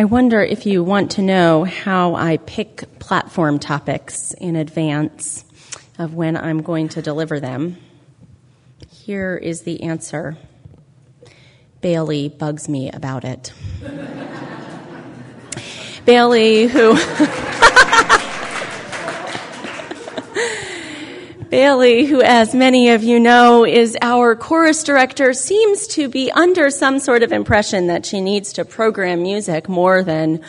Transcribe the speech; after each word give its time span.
I 0.00 0.04
wonder 0.04 0.42
if 0.42 0.64
you 0.64 0.82
want 0.82 1.10
to 1.10 1.22
know 1.22 1.64
how 1.64 2.14
I 2.14 2.38
pick 2.38 2.98
platform 3.00 3.58
topics 3.58 4.32
in 4.32 4.56
advance 4.56 5.44
of 5.98 6.14
when 6.14 6.38
I'm 6.38 6.62
going 6.62 6.88
to 6.90 7.02
deliver 7.02 7.38
them. 7.38 7.76
Here 8.88 9.36
is 9.36 9.60
the 9.60 9.82
answer 9.82 10.38
Bailey 11.82 12.30
bugs 12.30 12.66
me 12.66 12.90
about 12.90 13.26
it. 13.26 13.52
Bailey, 16.06 16.66
who. 16.66 16.96
Bailey, 21.50 22.06
who, 22.06 22.22
as 22.22 22.54
many 22.54 22.90
of 22.90 23.02
you 23.02 23.18
know, 23.18 23.66
is 23.66 23.98
our 24.00 24.36
chorus 24.36 24.84
director, 24.84 25.32
seems 25.32 25.88
to 25.88 26.08
be 26.08 26.30
under 26.30 26.70
some 26.70 27.00
sort 27.00 27.24
of 27.24 27.32
impression 27.32 27.88
that 27.88 28.06
she 28.06 28.20
needs 28.20 28.52
to 28.52 28.64
program 28.64 29.22
music 29.22 29.68
more 29.68 30.04
than, 30.04 30.44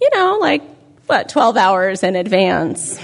you 0.00 0.10
know, 0.12 0.38
like, 0.40 0.62
what, 1.06 1.28
12 1.28 1.56
hours 1.56 2.02
in 2.02 2.16
advance. 2.16 3.00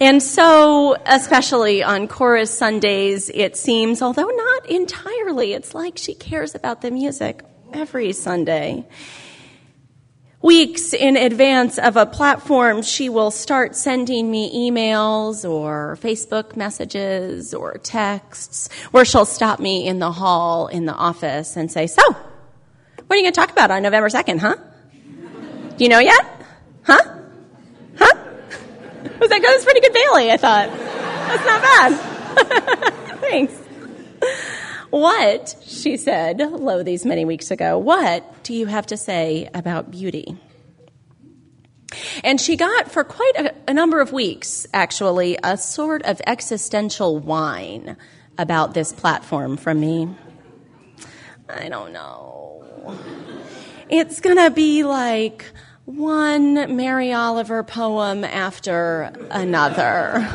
And 0.00 0.22
so, 0.22 0.96
especially 1.04 1.82
on 1.82 2.06
chorus 2.06 2.56
Sundays, 2.56 3.28
it 3.28 3.56
seems, 3.56 4.02
although 4.02 4.28
not 4.28 4.66
entirely, 4.70 5.52
it's 5.52 5.74
like 5.74 5.98
she 5.98 6.14
cares 6.14 6.54
about 6.54 6.82
the 6.82 6.92
music 6.92 7.42
every 7.72 8.12
Sunday 8.12 8.86
weeks 10.42 10.92
in 10.92 11.16
advance 11.16 11.78
of 11.78 11.96
a 11.96 12.04
platform, 12.04 12.82
she 12.82 13.08
will 13.08 13.30
start 13.30 13.76
sending 13.76 14.30
me 14.30 14.70
emails 14.70 15.48
or 15.48 15.96
Facebook 16.00 16.56
messages 16.56 17.54
or 17.54 17.78
texts 17.78 18.68
where 18.90 19.04
she'll 19.04 19.24
stop 19.24 19.60
me 19.60 19.86
in 19.86 20.00
the 20.00 20.10
hall 20.10 20.66
in 20.66 20.84
the 20.84 20.94
office 20.94 21.56
and 21.56 21.70
say, 21.70 21.86
So, 21.86 22.02
what 22.02 23.10
are 23.10 23.16
you 23.16 23.22
going 23.22 23.32
to 23.32 23.40
talk 23.40 23.50
about 23.50 23.70
on 23.70 23.82
November 23.82 24.08
2nd, 24.08 24.38
huh? 24.38 24.56
Do 25.76 25.84
you 25.84 25.88
know 25.88 26.00
yet? 26.00 26.44
Huh? 26.82 26.98
Huh? 27.96 28.14
Was 29.20 29.30
that 29.30 29.40
good? 29.40 29.44
That's 29.44 29.64
pretty 29.64 29.80
good 29.80 29.92
Bailey, 29.92 30.30
I 30.30 30.36
thought. 30.36 30.68
That's 30.68 31.44
not 31.46 31.62
bad. 31.62 32.12
Thanks. 33.20 33.54
What, 34.92 35.56
she 35.64 35.96
said, 35.96 36.38
lo, 36.38 36.82
these 36.82 37.06
many 37.06 37.24
weeks 37.24 37.50
ago, 37.50 37.78
what 37.78 38.42
do 38.42 38.52
you 38.52 38.66
have 38.66 38.88
to 38.88 38.98
say 38.98 39.48
about 39.54 39.90
beauty? 39.90 40.36
And 42.22 42.38
she 42.38 42.56
got, 42.58 42.90
for 42.90 43.02
quite 43.02 43.32
a, 43.38 43.54
a, 43.68 43.72
number 43.72 44.02
of 44.02 44.12
weeks, 44.12 44.66
actually, 44.74 45.38
a 45.42 45.56
sort 45.56 46.02
of 46.02 46.20
existential 46.26 47.18
whine 47.18 47.96
about 48.36 48.74
this 48.74 48.92
platform 48.92 49.56
from 49.56 49.80
me. 49.80 50.14
I 51.48 51.70
don't 51.70 51.94
know. 51.94 52.94
It's 53.88 54.20
gonna 54.20 54.50
be 54.50 54.84
like 54.84 55.46
one 55.86 56.76
Mary 56.76 57.14
Oliver 57.14 57.62
poem 57.62 58.24
after 58.24 59.10
another. 59.30 60.28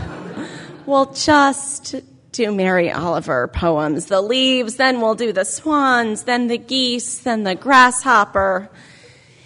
Well, 0.88 1.14
just 1.14 1.96
do 2.38 2.54
Mary 2.54 2.92
Oliver 2.92 3.48
poems. 3.48 4.06
The 4.06 4.22
leaves, 4.22 4.76
then 4.76 5.02
we'll 5.02 5.16
do 5.16 5.34
the 5.34 5.44
swans, 5.44 6.24
then 6.24 6.48
the 6.48 6.60
geese, 6.60 7.18
then 7.18 7.44
the 7.44 7.56
grasshopper. 7.56 8.70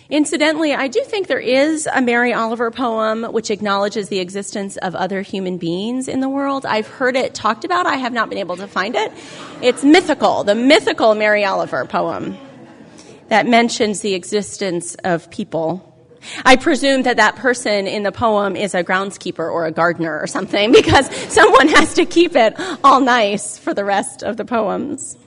Incidentally, 0.10 0.74
I 0.74 0.90
do 0.90 1.02
think 1.06 1.28
there 1.28 1.40
is 1.40 1.88
a 1.88 2.02
Mary 2.02 2.34
Oliver 2.34 2.70
poem 2.70 3.24
which 3.24 3.50
acknowledges 3.50 4.10
the 4.10 4.20
existence 4.20 4.76
of 4.76 4.94
other 4.94 5.22
human 5.22 5.58
beings 5.58 6.10
in 6.10 6.20
the 6.20 6.28
world. 6.28 6.66
I've 6.66 6.88
heard 6.88 7.16
it 7.16 7.34
talked 7.34 7.64
about. 7.64 7.88
I 7.88 7.96
have 7.96 8.12
not 8.12 8.28
been 8.28 8.40
able 8.40 8.58
to 8.58 8.68
find 8.68 8.94
it. 8.98 9.10
It's 9.62 9.86
mythical, 9.86 10.44
the 10.44 10.54
mythical 10.54 11.16
Mary 11.16 11.46
Oliver 11.46 11.86
poem 11.86 12.38
that 13.30 13.48
mentions 13.48 14.02
the 14.02 14.16
existence 14.16 14.96
of 15.06 15.32
people 15.32 15.91
I 16.46 16.56
presume 16.56 17.04
that 17.04 17.18
that 17.18 17.36
person 17.36 17.88
in 17.88 18.04
the 18.04 18.12
poem 18.12 18.56
is 18.56 18.76
a 18.76 18.84
groundskeeper 18.84 19.40
or 19.40 19.66
a 19.66 19.72
gardener 19.72 20.20
or 20.20 20.28
something 20.28 20.72
because 20.74 21.14
someone 21.32 21.68
has 21.70 21.94
to 21.96 22.06
keep 22.06 22.36
it 22.36 22.56
all 22.84 23.02
nice 23.02 23.58
for 23.58 23.74
the 23.74 23.86
rest 23.86 24.24
of 24.24 24.38
the 24.38 24.46
poems. 24.46 25.18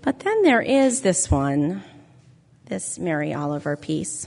But 0.00 0.20
then 0.20 0.42
there 0.42 0.62
is 0.62 1.02
this 1.02 1.30
one, 1.30 1.84
this 2.66 2.98
Mary 2.98 3.32
Oliver 3.32 3.76
piece. 3.76 4.26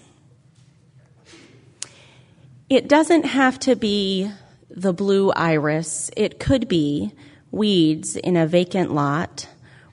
It 2.69 2.87
doesn't 2.87 3.25
have 3.25 3.59
to 3.59 3.75
be 3.75 4.31
the 4.69 4.93
blue 4.93 5.31
iris, 5.31 6.09
it 6.17 6.39
could 6.39 6.67
be 6.67 7.13
weeds 7.51 8.15
in 8.15 8.35
a 8.35 8.47
vacant 8.47 8.93
lot 8.93 9.47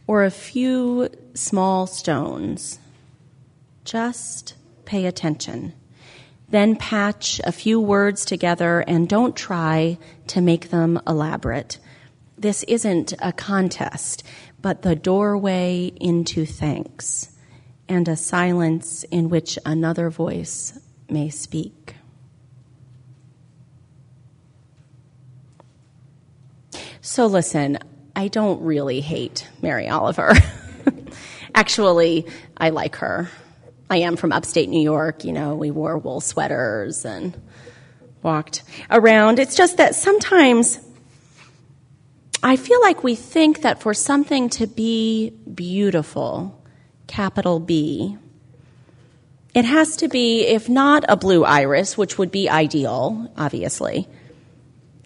or 0.07 0.25
a 0.25 0.31
few 0.31 1.09
small 1.35 1.87
stones 1.87 2.79
just 3.85 4.55
pay 4.85 5.07
attention. 5.07 5.75
Then 6.49 6.77
patch 6.77 7.41
a 7.45 7.53
few 7.53 7.81
words 7.81 8.25
together 8.25 8.81
and 8.81 9.09
don't 9.09 9.35
try 9.35 9.99
to 10.29 10.41
make 10.41 10.71
them 10.71 11.01
elaborate. 11.07 11.79
This 12.37 12.63
isn't 12.65 13.15
a 13.21 13.33
contest, 13.33 14.23
but 14.61 14.83
the 14.83 14.95
doorway 14.95 15.93
into 16.01 16.45
thanks 16.45 17.31
and 17.89 18.07
a 18.09 18.17
silence 18.17 19.05
in 19.05 19.29
which 19.29 19.59
another 19.65 20.11
voice 20.11 20.79
may 21.09 21.31
speak. 21.31 21.97
So, 27.01 27.27
listen, 27.27 27.79
I 28.15 28.29
don't 28.29 28.63
really 28.63 29.01
hate 29.01 29.49
Mary 29.61 29.89
Oliver. 29.89 30.35
Actually, 31.55 32.27
I 32.57 32.71
like 32.71 32.97
her. 32.97 33.29
I 33.93 33.97
am 33.97 34.17
from 34.17 34.33
upstate 34.33 34.71
New 34.71 34.81
York. 34.81 35.23
You 35.23 35.33
know, 35.33 35.55
we 35.55 35.71
wore 35.71 35.99
wool 35.99 36.23
sweaters 36.23 37.05
and 37.05 37.39
walked 38.23 38.63
around. 38.91 39.39
It's 39.39 39.55
just 39.55 39.77
that 39.77 39.95
sometimes 39.95 40.81
I 42.43 42.57
feel 42.57 42.81
like 42.81 43.05
we 43.05 43.15
think 43.15 43.61
that 43.63 43.83
for 43.83 43.93
something 43.93 44.49
to 44.51 44.67
be 44.67 45.35
beautiful, 45.55 46.59
capital 47.07 47.61
B, 47.61 48.17
it 49.55 49.67
has 49.67 49.97
to 49.97 50.09
be, 50.09 50.47
if 50.47 50.71
not 50.71 51.05
a 51.07 51.17
blue 51.19 51.45
iris, 51.45 51.99
which 51.99 52.17
would 52.17 52.31
be 52.31 52.49
ideal, 52.49 53.31
obviously, 53.37 54.09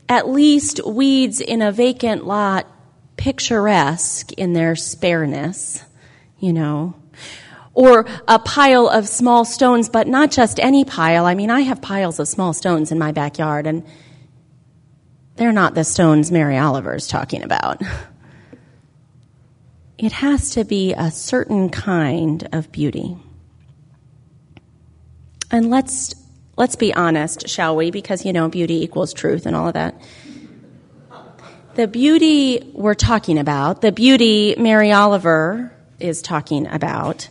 at 0.09 0.29
least 0.29 0.81
weeds 0.87 1.41
in 1.41 1.61
a 1.61 1.73
vacant 1.73 2.25
lot, 2.25 2.69
picturesque 3.17 4.31
in 4.35 4.53
their 4.53 4.77
spareness, 4.77 5.83
you 6.39 6.53
know 6.53 6.95
or 7.77 8.07
a 8.27 8.39
pile 8.39 8.89
of 8.89 9.07
small 9.07 9.45
stones, 9.45 9.91
but 9.91 10.09
not 10.09 10.31
just 10.31 10.59
any 10.59 10.83
pile. 10.85 11.27
I 11.27 11.35
mean, 11.35 11.51
I 11.51 11.61
have 11.61 11.83
piles 11.83 12.19
of 12.19 12.27
small 12.27 12.55
stones 12.55 12.91
in 12.91 12.99
my 12.99 13.13
backyard, 13.13 13.67
and 13.67 13.87
they're 15.37 15.53
not 15.53 15.75
the 15.75 15.85
stones 15.85 16.33
Mary 16.33 16.57
Oliver's 16.57 17.07
talking 17.07 17.45
about. 17.45 17.81
It 19.99 20.13
has 20.13 20.51
to 20.51 20.65
be 20.65 20.93
a 20.93 21.11
certain 21.11 21.71
kind 21.71 22.47
of 22.53 22.71
beauty. 22.71 23.17
And 25.51 25.71
let's 25.71 26.15
let's 26.59 26.77
be 26.77 26.93
honest, 26.93 27.49
shall 27.49 27.77
we? 27.77 27.91
Because 27.91 28.23
you 28.23 28.35
know, 28.35 28.51
beauty 28.51 28.85
equals 28.85 29.15
truth 29.15 29.47
and 29.47 29.57
all 29.57 29.69
of 29.69 29.73
that. 29.73 29.99
The 31.77 31.89
beauty 31.89 32.71
we're 32.75 32.93
talking 32.93 33.39
about, 33.39 33.81
the 33.81 33.91
beauty 33.91 34.55
Mary 34.59 34.93
Oliver 34.93 35.75
is 35.99 36.21
talking 36.21 36.67
about, 36.67 37.31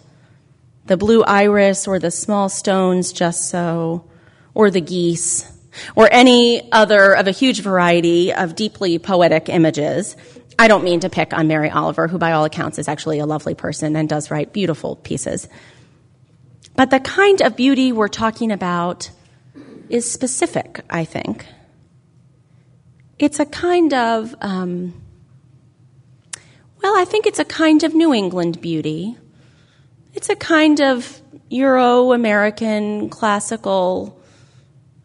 the 0.85 0.97
blue 0.97 1.23
iris 1.23 1.88
or 1.88 2.00
the 2.00 2.12
small 2.12 2.50
stones 2.50 3.12
just 3.12 3.50
so, 3.50 4.06
or 4.53 4.69
the 4.69 4.81
geese, 4.81 5.51
or 5.96 6.07
any 6.12 6.72
other 6.72 7.16
of 7.16 7.28
a 7.28 7.31
huge 7.31 7.62
variety 7.62 8.34
of 8.34 8.56
deeply 8.56 9.00
poetic 9.00 9.50
images. 9.50 10.16
I 10.57 10.68
don't 10.68 10.84
mean 10.84 11.01
to 11.01 11.09
pick 11.09 11.34
on 11.34 11.47
Mary 11.47 11.69
Oliver, 11.69 12.07
who 12.07 12.18
by 12.18 12.31
all 12.31 12.46
accounts 12.46 12.79
is 12.79 12.88
actually 12.88 13.19
a 13.19 13.25
lovely 13.25 13.56
person 13.56 13.96
and 13.96 14.08
does 14.08 14.32
write 14.32 14.53
beautiful 14.53 14.96
pieces. 14.96 15.49
But 16.76 16.91
the 16.91 16.99
kind 16.99 17.41
of 17.41 17.55
beauty 17.55 17.91
we're 17.91 18.08
talking 18.08 18.52
about 18.52 19.09
is 19.90 20.09
specific, 20.09 20.81
I 20.90 21.05
think. 21.05 21.46
It's 23.17 23.40
a 23.40 23.46
kind 23.46 23.93
of, 23.93 24.35
um, 24.41 25.02
well, 26.81 26.97
I 26.97 27.05
think 27.05 27.26
it's 27.26 27.40
a 27.40 27.46
kind 27.46 27.84
of 27.84 27.93
New 27.93 28.14
England 28.14 28.61
beauty 28.61 29.17
it's 30.16 30.29
a 30.29 30.35
kind 30.35 30.82
of 30.82 31.22
Euro 31.50 32.14
American 32.14 33.09
classical 33.09 34.20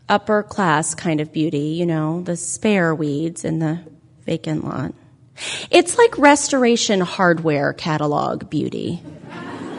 upper 0.09 0.43
class 0.43 0.95
kind 0.95 1.21
of 1.21 1.33
beauty, 1.33 1.77
you 1.79 1.87
know, 1.87 2.23
the 2.23 2.37
spare 2.37 2.95
weeds 2.95 3.45
in 3.45 3.59
the 3.59 3.81
vacant 4.25 4.65
lot. 4.65 4.95
It's 5.71 5.99
like 5.99 6.17
restoration 6.19 7.01
hardware 7.01 7.73
catalog 7.73 8.49
beauty. 8.51 9.03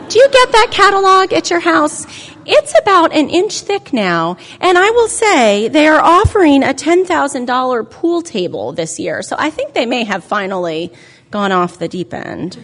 Do 0.10 0.20
you 0.20 0.28
get 0.30 0.52
that 0.52 0.68
catalog 0.72 1.32
at 1.32 1.50
your 1.50 1.62
house? 1.62 2.06
It's 2.46 2.78
about 2.80 3.14
an 3.14 3.30
inch 3.30 3.62
thick 3.62 3.94
now, 3.94 4.36
and 4.60 4.78
I 4.78 4.90
will 4.90 5.08
say 5.08 5.70
they 5.70 5.88
are 5.88 6.02
offering 6.02 6.64
a 6.64 6.74
$10,000 6.74 7.90
pool 7.90 8.22
table 8.22 8.74
this 8.74 9.00
year, 9.00 9.22
so 9.22 9.36
I 9.40 9.50
think 9.52 9.74
they 9.74 9.86
may 9.86 10.04
have 10.04 10.24
finally 10.24 10.92
gone 11.30 11.54
off 11.54 11.80
the 11.80 11.88
deep 11.88 12.14
end. 12.14 12.58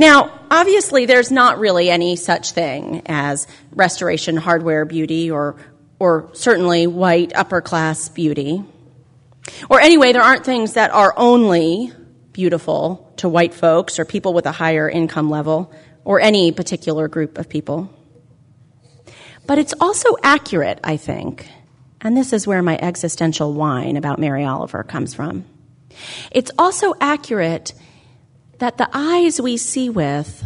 Now, 0.00 0.32
obviously, 0.50 1.04
there's 1.04 1.30
not 1.30 1.58
really 1.58 1.90
any 1.90 2.16
such 2.16 2.52
thing 2.52 3.02
as 3.04 3.46
restoration 3.72 4.38
hardware 4.38 4.86
beauty 4.86 5.30
or, 5.30 5.56
or 5.98 6.30
certainly 6.32 6.86
white 6.86 7.32
upper 7.36 7.60
class 7.60 8.08
beauty. 8.08 8.64
Or 9.68 9.78
anyway, 9.78 10.14
there 10.14 10.22
aren't 10.22 10.46
things 10.46 10.72
that 10.72 10.90
are 10.90 11.12
only 11.18 11.92
beautiful 12.32 13.12
to 13.18 13.28
white 13.28 13.52
folks 13.52 13.98
or 13.98 14.06
people 14.06 14.32
with 14.32 14.46
a 14.46 14.52
higher 14.52 14.88
income 14.88 15.28
level 15.28 15.70
or 16.02 16.18
any 16.18 16.50
particular 16.50 17.06
group 17.06 17.36
of 17.36 17.50
people. 17.50 17.94
But 19.46 19.58
it's 19.58 19.74
also 19.82 20.16
accurate, 20.22 20.80
I 20.82 20.96
think, 20.96 21.46
and 22.00 22.16
this 22.16 22.32
is 22.32 22.46
where 22.46 22.62
my 22.62 22.78
existential 22.80 23.52
whine 23.52 23.98
about 23.98 24.18
Mary 24.18 24.46
Oliver 24.46 24.82
comes 24.82 25.12
from. 25.12 25.44
It's 26.30 26.50
also 26.56 26.94
accurate 27.02 27.74
that 28.60 28.76
the 28.76 28.88
eyes 28.92 29.40
we 29.40 29.56
see 29.56 29.90
with, 29.90 30.44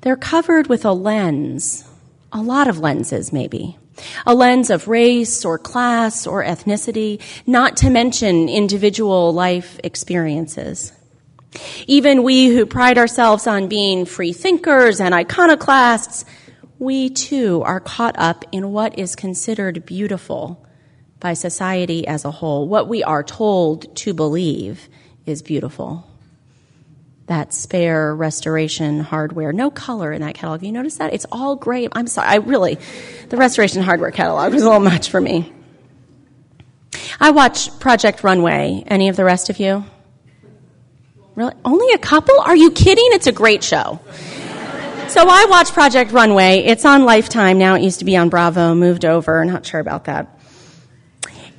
they're 0.00 0.16
covered 0.16 0.66
with 0.66 0.84
a 0.84 0.92
lens, 0.92 1.84
a 2.32 2.42
lot 2.42 2.66
of 2.66 2.80
lenses 2.80 3.32
maybe. 3.32 3.78
A 4.26 4.34
lens 4.34 4.70
of 4.70 4.88
race 4.88 5.44
or 5.44 5.56
class 5.56 6.26
or 6.26 6.42
ethnicity, 6.42 7.20
not 7.46 7.76
to 7.76 7.90
mention 7.90 8.48
individual 8.48 9.32
life 9.32 9.78
experiences. 9.84 10.92
Even 11.86 12.24
we 12.24 12.48
who 12.48 12.66
pride 12.66 12.98
ourselves 12.98 13.46
on 13.46 13.68
being 13.68 14.04
free 14.04 14.32
thinkers 14.32 15.00
and 15.00 15.14
iconoclasts, 15.14 16.24
we 16.80 17.10
too 17.10 17.62
are 17.62 17.78
caught 17.80 18.16
up 18.18 18.44
in 18.50 18.72
what 18.72 18.98
is 18.98 19.14
considered 19.14 19.86
beautiful 19.86 20.66
by 21.20 21.34
society 21.34 22.04
as 22.06 22.24
a 22.24 22.30
whole. 22.32 22.66
What 22.66 22.88
we 22.88 23.04
are 23.04 23.22
told 23.22 23.94
to 23.98 24.12
believe 24.12 24.88
is 25.24 25.40
beautiful. 25.42 26.04
That 27.26 27.54
spare 27.54 28.14
restoration 28.14 29.00
hardware, 29.00 29.52
no 29.52 29.70
color 29.70 30.12
in 30.12 30.20
that 30.20 30.34
catalog. 30.34 30.62
You 30.62 30.72
notice 30.72 30.96
that? 30.96 31.14
It's 31.14 31.24
all 31.32 31.56
gray. 31.56 31.88
I'm 31.90 32.06
sorry, 32.06 32.28
I 32.28 32.36
really, 32.36 32.78
the 33.30 33.38
restoration 33.38 33.82
hardware 33.82 34.10
catalog 34.10 34.52
was 34.52 34.62
a 34.62 34.66
little 34.66 34.80
much 34.80 35.08
for 35.08 35.20
me. 35.20 35.50
I 37.18 37.30
watch 37.30 37.78
Project 37.80 38.24
Runway. 38.24 38.84
Any 38.86 39.08
of 39.08 39.16
the 39.16 39.24
rest 39.24 39.48
of 39.48 39.58
you? 39.58 39.84
Really? 41.34 41.54
Only 41.64 41.92
a 41.94 41.98
couple? 41.98 42.38
Are 42.40 42.56
you 42.56 42.70
kidding? 42.70 43.08
It's 43.08 43.26
a 43.26 43.32
great 43.32 43.64
show. 43.64 44.00
So 45.08 45.24
I 45.26 45.46
watch 45.48 45.72
Project 45.72 46.12
Runway. 46.12 46.58
It's 46.58 46.84
on 46.84 47.04
Lifetime 47.04 47.58
now. 47.58 47.74
It 47.74 47.82
used 47.82 48.00
to 48.00 48.04
be 48.04 48.16
on 48.16 48.28
Bravo, 48.28 48.74
moved 48.74 49.04
over. 49.04 49.44
Not 49.44 49.64
sure 49.64 49.80
about 49.80 50.04
that. 50.04 50.33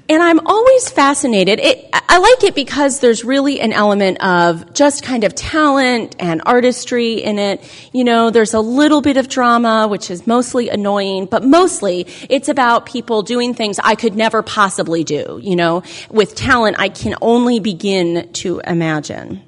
And 0.08 0.22
I'm 0.22 0.40
always 0.46 0.88
fascinated. 0.90 1.60
It, 1.60 1.90
I 1.92 2.20
like 2.20 2.44
it 2.44 2.54
because 2.54 3.00
there's 3.00 3.26
really 3.26 3.60
an 3.60 3.74
element 3.74 4.24
of 4.24 4.72
just 4.72 5.04
kind 5.04 5.24
of 5.24 5.34
talent 5.34 6.16
and 6.20 6.44
artistry 6.46 7.16
in 7.16 7.40
it. 7.40 7.64
You 7.92 8.04
know, 8.04 8.30
there's 8.30 8.54
a 8.54 8.60
little 8.60 9.02
bit 9.02 9.18
of 9.18 9.28
drama, 9.28 9.88
which 9.88 10.12
is 10.12 10.28
mostly 10.28 10.70
annoying, 10.70 11.26
but 11.26 11.44
mostly 11.44 12.06
it's 12.30 12.50
about 12.50 12.86
people 12.86 13.24
doing 13.24 13.56
things 13.56 13.80
I 13.84 13.96
could 13.96 14.16
never 14.16 14.44
possibly 14.44 15.04
do. 15.04 15.40
You 15.42 15.56
know, 15.56 15.82
with 16.12 16.36
talent 16.36 16.78
I 16.78 16.90
can 16.90 17.16
only 17.20 17.60
begin 17.60 18.32
to 18.34 18.60
imagine. 18.60 19.42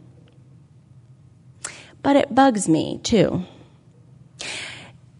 But 2.02 2.16
it 2.16 2.34
bugs 2.34 2.68
me 2.68 3.00
too. 3.04 3.46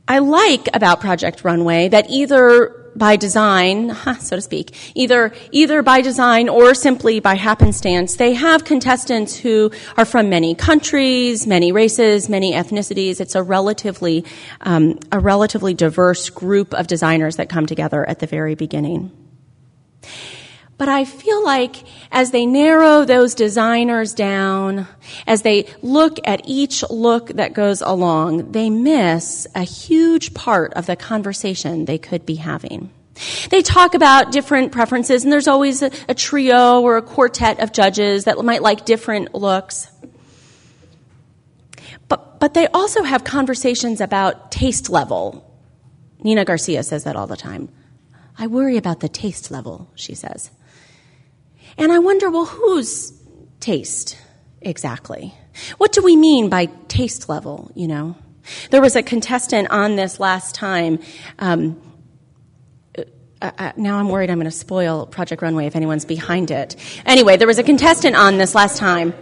I 0.08 0.20
like 0.20 0.68
about 0.74 1.00
Project 1.00 1.44
Runway 1.44 1.90
that 1.90 2.10
either 2.10 2.87
by 2.98 3.16
design, 3.16 3.96
so 4.20 4.36
to 4.36 4.42
speak, 4.42 4.76
either, 4.96 5.34
either 5.52 5.82
by 5.84 6.02
design 6.02 6.50
or 6.50 6.74
simply 6.74 7.20
by 7.20 7.36
happenstance, 7.36 8.16
they 8.16 8.34
have 8.34 8.66
contestants 8.66 9.38
who 9.38 9.72
are 9.98 10.06
from 10.06 10.30
many 10.30 10.56
countries, 10.56 11.46
many 11.48 11.72
races, 11.72 12.30
many 12.30 12.54
ethnicities. 12.54 13.22
It's 13.22 13.36
a 13.36 13.44
relatively, 13.44 14.26
um, 14.62 15.00
a 15.12 15.20
relatively 15.20 15.74
diverse 15.74 16.30
group 16.30 16.74
of 16.74 16.88
designers 16.88 17.36
that 17.38 17.50
come 17.50 17.66
together 17.66 18.08
at 18.08 18.20
the 18.20 18.28
very 18.28 18.56
beginning. 18.56 19.12
But 20.78 20.90
I 20.90 21.06
feel 21.06 21.44
like 21.44 21.84
as 22.12 22.30
they 22.30 22.46
narrow 22.46 23.04
those 23.04 23.34
designers 23.34 24.14
down, 24.14 24.88
as 25.26 25.42
they 25.42 25.66
look 25.82 26.20
at 26.24 26.42
each 26.46 26.88
look 26.90 27.30
that 27.30 27.54
goes 27.54 27.82
along, 27.82 28.52
they 28.52 28.70
miss 28.70 29.48
a 29.56 29.64
huge 29.64 30.36
part 30.36 30.74
of 30.76 30.86
the 30.86 30.96
conversation 30.96 31.86
they 31.86 31.98
could 31.98 32.28
be 32.28 32.36
having. 32.36 32.92
They 33.50 33.64
talk 33.64 33.96
about 33.96 34.32
different 34.32 34.72
preferences, 34.72 35.24
and 35.24 35.34
there's 35.34 35.48
always 35.48 35.82
a, 35.82 35.90
a 36.08 36.14
trio 36.14 36.82
or 36.82 36.98
a 36.98 37.02
quartet 37.02 37.60
of 37.60 37.72
judges 37.72 38.26
that 38.26 38.38
might 38.46 38.62
like 38.62 38.86
different 38.86 39.34
looks. 39.34 39.90
But, 42.08 42.40
but 42.40 42.54
they 42.54 42.68
also 42.68 43.02
have 43.02 43.24
conversations 43.24 44.00
about 44.00 44.52
taste 44.52 44.92
level. 44.92 45.44
Nina 46.24 46.46
Garcia 46.46 46.84
says 46.84 47.06
that 47.06 47.16
all 47.16 47.26
the 47.26 47.36
time. 47.36 47.70
I 48.38 48.46
worry 48.46 48.78
about 48.78 49.00
the 49.00 49.10
taste 49.10 49.50
level, 49.50 49.90
she 49.96 50.14
says. 50.14 50.52
And 51.78 51.92
I 51.92 52.00
wonder, 52.00 52.30
well, 52.30 52.46
whose 52.46 53.14
taste 53.60 54.18
exactly? 54.62 55.34
What 55.78 55.92
do 55.92 56.02
we 56.04 56.16
mean 56.16 56.50
by 56.50 56.66
taste 56.88 57.30
level, 57.30 57.72
you 57.76 57.88
know? 57.88 58.16
There 58.70 58.82
was 58.82 58.96
a 58.96 59.04
contestant 59.04 59.70
on 59.70 59.96
this 59.96 60.20
last 60.20 60.56
time. 60.56 61.00
Um, 61.40 61.82
uh, 63.42 63.52
uh, 63.58 63.72
now 63.78 63.98
I'm 63.98 64.10
worried 64.10 64.30
I'm 64.30 64.38
going 64.38 64.46
to 64.46 64.52
spoil 64.52 65.06
Project 65.06 65.42
Runway 65.42 65.68
if 65.68 65.76
anyone's 65.76 66.06
behind 66.06 66.50
it. 66.50 66.76
Anyway, 67.06 67.38
there 67.38 67.48
was 67.48 67.60
a 67.60 67.64
contestant 67.64 68.16
on 68.16 68.38
this 68.38 68.56
last 68.56 68.78
time. 68.78 69.14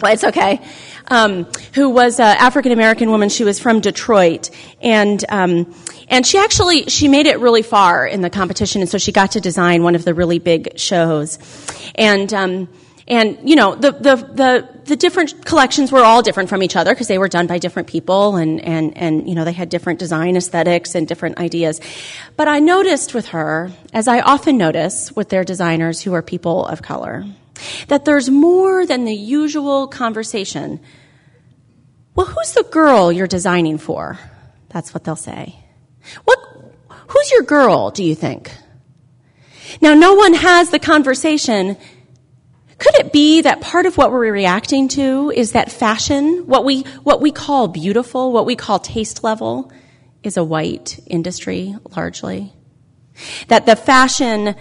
Well, 0.00 0.12
it's 0.12 0.24
okay. 0.24 0.60
Um, 1.08 1.48
who 1.74 1.90
was 1.90 2.20
an 2.20 2.36
African 2.36 2.70
American 2.70 3.10
woman. 3.10 3.30
She 3.30 3.42
was 3.42 3.58
from 3.58 3.80
Detroit, 3.80 4.50
and 4.80 5.24
um, 5.28 5.74
and 6.08 6.26
she 6.26 6.38
actually, 6.38 6.84
she 6.84 7.08
made 7.08 7.26
it 7.26 7.38
really 7.38 7.62
far 7.62 8.06
in 8.06 8.22
the 8.22 8.30
competition, 8.30 8.80
and 8.80 8.90
so 8.90 8.98
she 8.98 9.12
got 9.12 9.32
to 9.32 9.40
design 9.40 9.82
one 9.82 9.94
of 9.94 10.04
the 10.04 10.14
really 10.14 10.38
big 10.38 10.78
shows. 10.78 11.38
And, 11.94 12.32
um, 12.32 12.68
and 13.08 13.38
you 13.48 13.56
know 13.56 13.74
the, 13.74 13.92
the 13.92 14.16
the 14.16 14.68
the 14.84 14.96
different 14.96 15.44
collections 15.44 15.90
were 15.90 16.04
all 16.04 16.22
different 16.22 16.50
from 16.50 16.62
each 16.62 16.76
other 16.76 16.92
because 16.92 17.08
they 17.08 17.16
were 17.18 17.28
done 17.28 17.46
by 17.46 17.58
different 17.58 17.88
people 17.88 18.36
and 18.36 18.60
and 18.60 18.96
and 18.96 19.26
you 19.26 19.34
know 19.34 19.44
they 19.44 19.52
had 19.52 19.70
different 19.70 19.98
design 19.98 20.36
aesthetics 20.36 20.94
and 20.94 21.08
different 21.08 21.38
ideas. 21.38 21.80
But 22.36 22.48
i 22.48 22.58
noticed 22.58 23.14
with 23.14 23.28
her 23.28 23.72
as 23.94 24.08
i 24.08 24.20
often 24.20 24.58
notice 24.58 25.10
with 25.16 25.30
their 25.30 25.42
designers 25.42 26.02
who 26.02 26.12
are 26.12 26.22
people 26.22 26.66
of 26.66 26.82
color 26.82 27.24
that 27.88 28.04
there's 28.04 28.30
more 28.30 28.86
than 28.86 29.04
the 29.04 29.14
usual 29.14 29.88
conversation. 29.88 30.78
Well 32.14 32.26
who's 32.26 32.52
the 32.52 32.64
girl 32.64 33.10
you're 33.10 33.26
designing 33.26 33.78
for? 33.78 34.18
That's 34.68 34.92
what 34.92 35.04
they'll 35.04 35.16
say 35.16 35.56
what, 36.24 36.38
who's 37.08 37.30
your 37.30 37.42
girl, 37.42 37.90
do 37.90 38.04
you 38.04 38.14
think? 38.14 38.52
Now, 39.80 39.94
no 39.94 40.14
one 40.14 40.34
has 40.34 40.70
the 40.70 40.78
conversation. 40.78 41.76
Could 42.78 42.94
it 42.96 43.12
be 43.12 43.42
that 43.42 43.60
part 43.60 43.86
of 43.86 43.96
what 43.96 44.12
we're 44.12 44.32
reacting 44.32 44.88
to 44.88 45.30
is 45.34 45.52
that 45.52 45.70
fashion, 45.70 46.46
what 46.46 46.64
we, 46.64 46.82
what 47.02 47.20
we 47.20 47.32
call 47.32 47.68
beautiful, 47.68 48.32
what 48.32 48.46
we 48.46 48.56
call 48.56 48.78
taste 48.78 49.24
level, 49.24 49.72
is 50.22 50.36
a 50.36 50.44
white 50.44 50.98
industry 51.06 51.76
largely? 51.96 52.52
That 53.48 53.66
the 53.66 53.76
fashion 53.76 54.54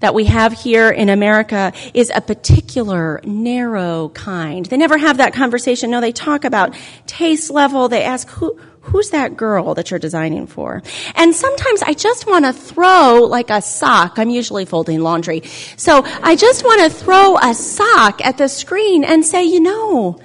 that 0.00 0.14
we 0.14 0.24
have 0.24 0.52
here 0.52 0.90
in 0.90 1.08
America 1.08 1.72
is 1.92 2.10
a 2.14 2.20
particular 2.20 3.20
narrow 3.24 4.08
kind. 4.10 4.64
They 4.66 4.78
never 4.78 4.98
have 4.98 5.18
that 5.18 5.34
conversation. 5.34 5.90
No, 5.90 6.00
they 6.00 6.12
talk 6.12 6.44
about 6.44 6.74
taste 7.06 7.50
level. 7.50 7.88
They 7.88 8.02
ask 8.02 8.28
who, 8.28 8.58
who's 8.80 9.10
that 9.10 9.36
girl 9.36 9.74
that 9.74 9.90
you're 9.90 10.00
designing 10.00 10.46
for? 10.46 10.82
And 11.14 11.34
sometimes 11.34 11.82
I 11.82 11.92
just 11.92 12.26
want 12.26 12.44
to 12.44 12.52
throw 12.52 13.26
like 13.28 13.50
a 13.50 13.62
sock. 13.62 14.18
I'm 14.18 14.30
usually 14.30 14.64
folding 14.64 15.00
laundry. 15.00 15.42
So 15.76 16.02
I 16.22 16.36
just 16.36 16.64
want 16.64 16.82
to 16.82 16.90
throw 16.90 17.36
a 17.36 17.54
sock 17.54 18.24
at 18.24 18.38
the 18.38 18.48
screen 18.48 19.04
and 19.04 19.24
say, 19.24 19.44
you 19.44 19.60
know, 19.60 20.20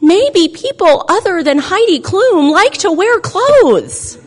maybe 0.00 0.48
people 0.48 1.04
other 1.08 1.42
than 1.42 1.58
Heidi 1.58 2.00
Klum 2.00 2.50
like 2.50 2.74
to 2.78 2.92
wear 2.92 3.20
clothes. 3.20 4.18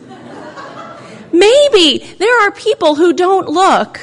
maybe 1.31 1.99
there 2.17 2.41
are 2.41 2.51
people 2.51 2.95
who 2.95 3.13
don't 3.13 3.47
look 3.49 3.99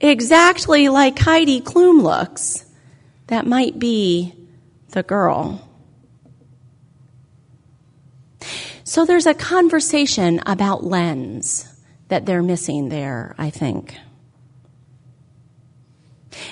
exactly 0.00 0.88
like 0.88 1.18
Heidi 1.18 1.60
Klum 1.60 2.02
looks. 2.02 2.64
That 3.28 3.46
might 3.46 3.78
be 3.78 4.34
the 4.88 5.02
girl. 5.02 5.68
So 8.84 9.04
there's 9.04 9.26
a 9.26 9.34
conversation 9.34 10.40
about 10.46 10.84
lens 10.84 11.68
that 12.08 12.26
they're 12.26 12.42
missing 12.42 12.88
there, 12.88 13.34
I 13.38 13.50
think. 13.50 13.96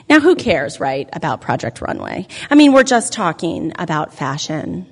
Now, 0.09 0.21
who 0.21 0.37
cares, 0.37 0.79
right, 0.79 1.09
about 1.13 1.41
Project 1.41 1.81
Runway? 1.81 2.27
I 2.51 2.55
mean, 2.55 2.73
we're 2.73 2.85
just 2.85 3.13
talking 3.13 3.73
about 3.79 4.15
fashion 4.15 4.87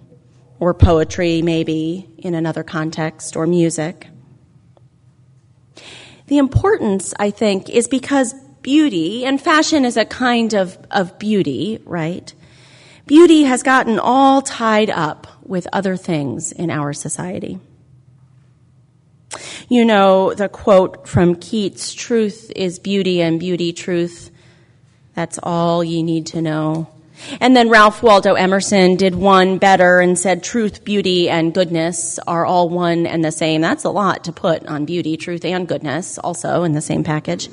or 0.58 0.74
poetry, 0.74 1.42
maybe, 1.42 2.08
in 2.18 2.34
another 2.34 2.64
context, 2.64 3.36
or 3.36 3.46
music. 3.46 4.08
The 6.26 6.38
importance, 6.38 7.14
I 7.18 7.30
think, 7.30 7.70
is 7.70 7.86
because 7.86 8.34
beauty, 8.62 9.24
and 9.24 9.40
fashion 9.40 9.84
is 9.84 9.96
a 9.96 10.04
kind 10.04 10.54
of, 10.54 10.76
of 10.90 11.18
beauty, 11.18 11.80
right? 11.84 12.34
Beauty 13.08 13.44
has 13.44 13.62
gotten 13.62 13.98
all 13.98 14.42
tied 14.42 14.90
up 14.90 15.26
with 15.42 15.66
other 15.72 15.96
things 15.96 16.52
in 16.52 16.70
our 16.70 16.92
society. 16.92 17.58
You 19.70 19.86
know 19.86 20.34
the 20.34 20.50
quote 20.50 21.08
from 21.08 21.34
Keats 21.34 21.94
truth 21.94 22.52
is 22.54 22.78
beauty 22.78 23.22
and 23.22 23.40
beauty 23.40 23.72
truth. 23.72 24.30
That's 25.14 25.38
all 25.42 25.82
you 25.82 26.02
need 26.02 26.26
to 26.26 26.42
know. 26.42 26.88
And 27.40 27.56
then 27.56 27.70
Ralph 27.70 28.02
Waldo 28.02 28.34
Emerson 28.34 28.96
did 28.96 29.14
one 29.14 29.56
better 29.56 30.00
and 30.00 30.18
said 30.18 30.42
truth, 30.42 30.84
beauty, 30.84 31.30
and 31.30 31.54
goodness 31.54 32.18
are 32.26 32.44
all 32.44 32.68
one 32.68 33.06
and 33.06 33.24
the 33.24 33.32
same. 33.32 33.62
That's 33.62 33.84
a 33.84 33.90
lot 33.90 34.24
to 34.24 34.32
put 34.32 34.66
on 34.66 34.84
beauty, 34.84 35.16
truth, 35.16 35.46
and 35.46 35.66
goodness 35.66 36.18
also 36.18 36.62
in 36.62 36.72
the 36.72 36.82
same 36.82 37.04
package. 37.04 37.48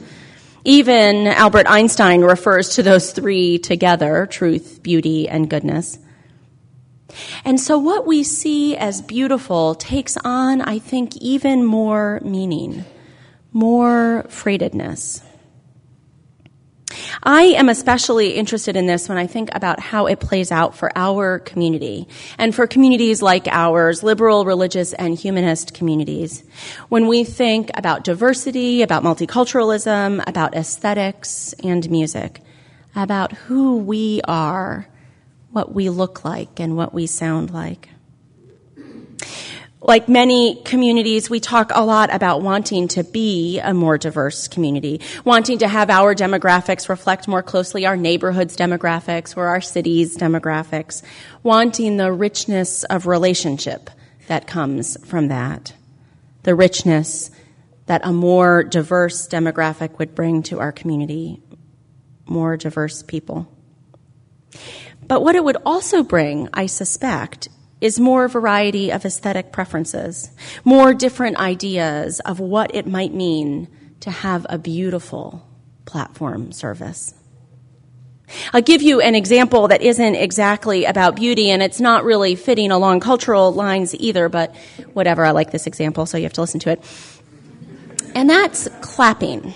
Even 0.66 1.28
Albert 1.28 1.68
Einstein 1.70 2.22
refers 2.22 2.70
to 2.76 2.84
those 2.84 3.12
three 3.12 3.60
together, 3.60 4.26
truth, 4.26 4.82
beauty, 4.82 5.30
and 5.30 5.48
goodness. 5.48 6.00
And 7.46 7.60
so 7.60 7.78
what 7.78 8.08
we 8.08 8.24
see 8.24 8.76
as 8.76 9.04
beautiful 9.04 9.76
takes 9.76 10.18
on, 10.18 10.62
I 10.62 10.80
think, 10.80 11.16
even 11.18 11.64
more 11.64 12.20
meaning, 12.26 12.84
more 13.54 14.26
freightedness. 14.28 15.22
I 17.24 17.44
am 17.44 17.70
especially 17.70 18.32
interested 18.32 18.76
in 18.76 18.86
this 18.86 19.10
when 19.10 19.18
I 19.18 19.28
think 19.28 19.50
about 19.54 19.80
how 19.80 20.06
it 20.06 20.20
plays 20.20 20.52
out 20.52 20.76
for 20.76 20.92
our 20.96 21.40
community 21.40 22.08
and 22.38 22.54
for 22.54 22.68
communities 22.68 23.22
like 23.22 23.48
ours, 23.48 24.04
liberal, 24.04 24.46
religious, 24.46 24.94
and 24.94 25.18
humanist 25.18 25.74
communities. 25.74 26.44
When 26.90 27.08
we 27.08 27.24
think 27.24 27.72
about 27.76 28.04
diversity, 28.04 28.82
about 28.82 29.04
multiculturalism, 29.04 30.24
about 30.28 30.56
aesthetics 30.56 31.54
and 31.64 31.90
music, 31.90 32.42
about 32.96 33.34
who 33.34 33.78
we 33.78 34.22
are, 34.28 34.88
what 35.52 35.74
we 35.74 35.90
look 35.90 36.26
like, 36.26 36.60
and 36.60 36.76
what 36.76 36.94
we 36.94 37.08
sound 37.08 37.52
like 37.52 37.90
like 39.88 40.10
many 40.10 40.56
communities, 40.64 41.30
we 41.30 41.40
talk 41.40 41.72
a 41.74 41.86
lot 41.86 42.14
about 42.14 42.42
wanting 42.42 42.88
to 42.88 43.04
be 43.04 43.60
a 43.60 43.72
more 43.74 44.00
diverse 44.00 44.48
community, 44.48 45.00
wanting 45.24 45.60
to 45.60 45.68
have 45.68 45.92
our 45.92 46.16
demographics 46.16 46.90
reflect 46.90 47.28
more 47.28 47.44
closely 47.44 47.86
our 47.86 47.96
neighborhood's 47.96 48.58
demographics 48.58 49.38
or 49.38 49.46
our 49.46 49.62
city's 49.62 50.18
demographics, 50.18 51.04
wanting 51.44 51.98
the 51.98 52.12
richness 52.12 52.84
of 52.86 53.06
relationship 53.06 53.92
that 54.28 54.48
comes 54.48 54.98
from 55.06 55.28
that, 55.28 55.74
the 56.42 56.56
richness 56.56 57.30
that 57.86 58.02
a 58.04 58.12
more 58.12 58.64
diverse 58.64 59.28
demographic 59.28 60.00
would 60.00 60.16
bring 60.16 60.42
to 60.42 60.60
our 60.60 60.72
community, 60.72 61.40
more 62.26 62.58
diverse 62.58 63.04
people. 63.04 63.48
But 65.08 65.22
what 65.22 65.36
it 65.36 65.44
would 65.44 65.58
also 65.64 66.02
bring, 66.02 66.50
I 66.52 66.66
suspect, 66.66 67.50
is 67.82 68.00
more 68.00 68.28
variety 68.28 68.92
of 68.92 69.06
aesthetic 69.06 69.52
preferences, 69.52 70.32
more 70.64 70.94
different 70.94 71.38
ideas 71.38 72.20
of 72.22 72.40
what 72.40 72.74
it 72.74 72.88
might 72.88 73.14
mean 73.14 73.68
to 74.00 74.12
have 74.12 74.46
a 74.50 74.58
beautiful 74.58 75.48
platform 75.86 76.52
service. 76.52 77.14
I'll 78.54 78.62
give 78.62 78.82
you 78.82 79.02
an 79.02 79.14
example 79.14 79.68
that 79.68 79.82
isn't 79.82 80.16
exactly 80.16 80.86
about 80.86 81.16
beauty 81.16 81.52
and 81.52 81.62
it's 81.62 81.80
not 81.80 82.04
really 82.04 82.36
fitting 82.36 82.72
along 82.72 83.02
cultural 83.02 83.54
lines 83.54 83.94
either, 83.96 84.30
but 84.30 84.56
whatever, 84.94 85.26
I 85.26 85.32
like 85.32 85.52
this 85.52 85.68
example, 85.68 86.06
so 86.06 86.18
you 86.18 86.24
have 86.24 86.34
to 86.34 86.42
listen 86.42 86.60
to 86.62 86.72
it. 86.72 86.84
And 88.16 88.30
that's 88.30 88.68
clapping. 88.82 89.54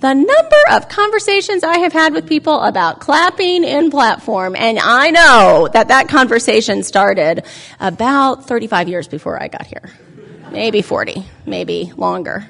The 0.00 0.14
number 0.14 0.56
of 0.70 0.88
conversations 0.88 1.62
I 1.62 1.80
have 1.80 1.92
had 1.92 2.14
with 2.14 2.26
people 2.26 2.58
about 2.62 3.00
clapping 3.00 3.64
in 3.64 3.90
platform, 3.90 4.56
and 4.56 4.78
I 4.78 5.10
know 5.10 5.68
that 5.74 5.88
that 5.88 6.08
conversation 6.08 6.82
started 6.84 7.44
about 7.78 8.46
35 8.46 8.88
years 8.88 9.08
before 9.08 9.40
I 9.40 9.48
got 9.48 9.66
here. 9.66 9.90
Maybe 10.50 10.80
40, 10.80 11.26
maybe 11.44 11.92
longer. 11.98 12.46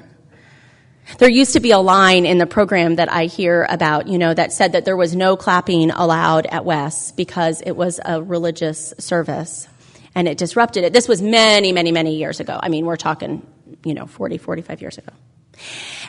There 1.17 1.29
used 1.29 1.51
to 1.51 1.59
be 1.59 1.71
a 1.71 1.79
line 1.79 2.25
in 2.25 2.37
the 2.37 2.45
program 2.45 2.95
that 2.95 3.11
I 3.11 3.25
hear 3.25 3.67
about, 3.69 4.07
you 4.07 4.17
know, 4.17 4.33
that 4.33 4.53
said 4.53 4.71
that 4.71 4.85
there 4.85 4.95
was 4.95 5.13
no 5.13 5.35
clapping 5.35 5.91
allowed 5.91 6.45
at 6.45 6.63
Wes 6.63 7.11
because 7.11 7.61
it 7.65 7.73
was 7.73 7.99
a 8.05 8.23
religious 8.23 8.93
service 8.97 9.67
and 10.15 10.29
it 10.29 10.37
disrupted 10.37 10.85
it. 10.85 10.93
This 10.93 11.09
was 11.09 11.21
many, 11.21 11.73
many, 11.73 11.91
many 11.91 12.15
years 12.15 12.39
ago. 12.39 12.57
I 12.63 12.69
mean, 12.69 12.85
we're 12.85 12.95
talking, 12.95 13.45
you 13.83 13.93
know, 13.93 14.05
40, 14.05 14.37
45 14.37 14.81
years 14.81 14.97
ago. 14.97 15.11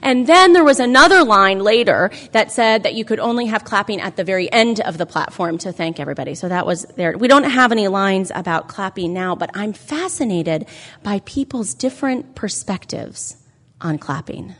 And 0.03 0.27
then 0.27 0.53
there 0.53 0.65
was 0.65 0.81
another 0.81 1.25
line 1.25 1.61
later 1.61 2.11
that 2.33 2.51
said 2.51 2.83
that 2.83 2.95
you 2.95 3.05
could 3.05 3.21
only 3.21 3.47
have 3.47 3.65
clapping 3.65 4.01
at 4.01 4.17
the 4.17 4.25
very 4.25 4.51
end 4.53 4.81
of 4.81 4.99
the 4.99 5.07
platform 5.07 5.59
to 5.59 5.73
thank 5.73 6.01
everybody. 6.01 6.35
So 6.35 6.49
that 6.49 6.67
was 6.67 6.85
there. 6.97 7.17
We 7.17 7.29
don't 7.29 7.45
have 7.45 7.73
any 7.73 7.89
lines 7.89 8.33
about 8.35 8.69
clapping 8.69 9.13
now, 9.13 9.37
but 9.37 9.51
I'm 9.55 9.73
fascinated 9.73 10.67
by 11.03 11.21
people's 11.25 11.75
different 11.75 12.35
perspectives 12.35 13.37
on 13.81 13.99
clapping. 13.99 14.55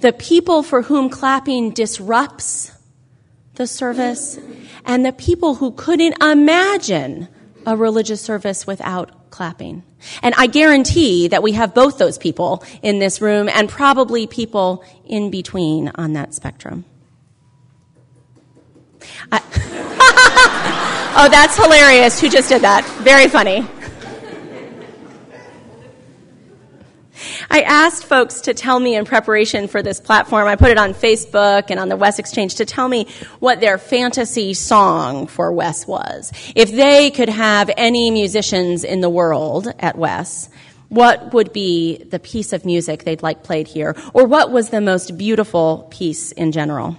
The 0.00 0.12
people 0.12 0.62
for 0.62 0.82
whom 0.82 1.08
clapping 1.08 1.70
disrupts 1.70 2.72
the 3.54 3.66
service 3.66 4.38
and 4.84 5.04
the 5.04 5.12
people 5.12 5.54
who 5.56 5.72
couldn't 5.72 6.22
imagine 6.22 7.28
a 7.66 7.76
religious 7.76 8.20
service 8.20 8.66
without 8.66 9.30
clapping. 9.30 9.82
And 10.22 10.34
I 10.36 10.46
guarantee 10.46 11.28
that 11.28 11.42
we 11.42 11.52
have 11.52 11.74
both 11.74 11.98
those 11.98 12.18
people 12.18 12.64
in 12.82 12.98
this 12.98 13.20
room 13.20 13.48
and 13.48 13.68
probably 13.68 14.26
people 14.26 14.84
in 15.04 15.30
between 15.30 15.90
on 15.94 16.12
that 16.12 16.34
spectrum. 16.34 16.84
I- 19.32 19.42
oh, 21.16 21.28
that's 21.28 21.56
hilarious. 21.56 22.20
Who 22.20 22.28
just 22.28 22.48
did 22.48 22.62
that? 22.62 22.84
Very 23.02 23.28
funny. 23.28 23.66
I 27.50 27.62
asked 27.62 28.04
folks 28.04 28.42
to 28.42 28.54
tell 28.54 28.78
me 28.78 28.96
in 28.96 29.04
preparation 29.04 29.68
for 29.68 29.82
this 29.82 30.00
platform, 30.00 30.46
I 30.46 30.56
put 30.56 30.70
it 30.70 30.78
on 30.78 30.94
Facebook 30.94 31.66
and 31.70 31.78
on 31.78 31.88
the 31.88 31.96
Wes 31.96 32.18
Exchange 32.18 32.56
to 32.56 32.64
tell 32.64 32.88
me 32.88 33.06
what 33.40 33.60
their 33.60 33.78
fantasy 33.78 34.54
song 34.54 35.26
for 35.26 35.52
Wes 35.52 35.86
was. 35.86 36.32
If 36.54 36.72
they 36.72 37.10
could 37.10 37.28
have 37.28 37.70
any 37.76 38.10
musicians 38.10 38.84
in 38.84 39.00
the 39.00 39.10
world 39.10 39.68
at 39.78 39.96
Wes, 39.96 40.48
what 40.88 41.32
would 41.32 41.52
be 41.52 42.04
the 42.04 42.18
piece 42.18 42.52
of 42.52 42.64
music 42.64 43.04
they'd 43.04 43.22
like 43.22 43.42
played 43.42 43.66
here? 43.66 43.96
Or 44.12 44.26
what 44.26 44.50
was 44.50 44.70
the 44.70 44.80
most 44.80 45.18
beautiful 45.18 45.88
piece 45.90 46.32
in 46.32 46.52
general? 46.52 46.96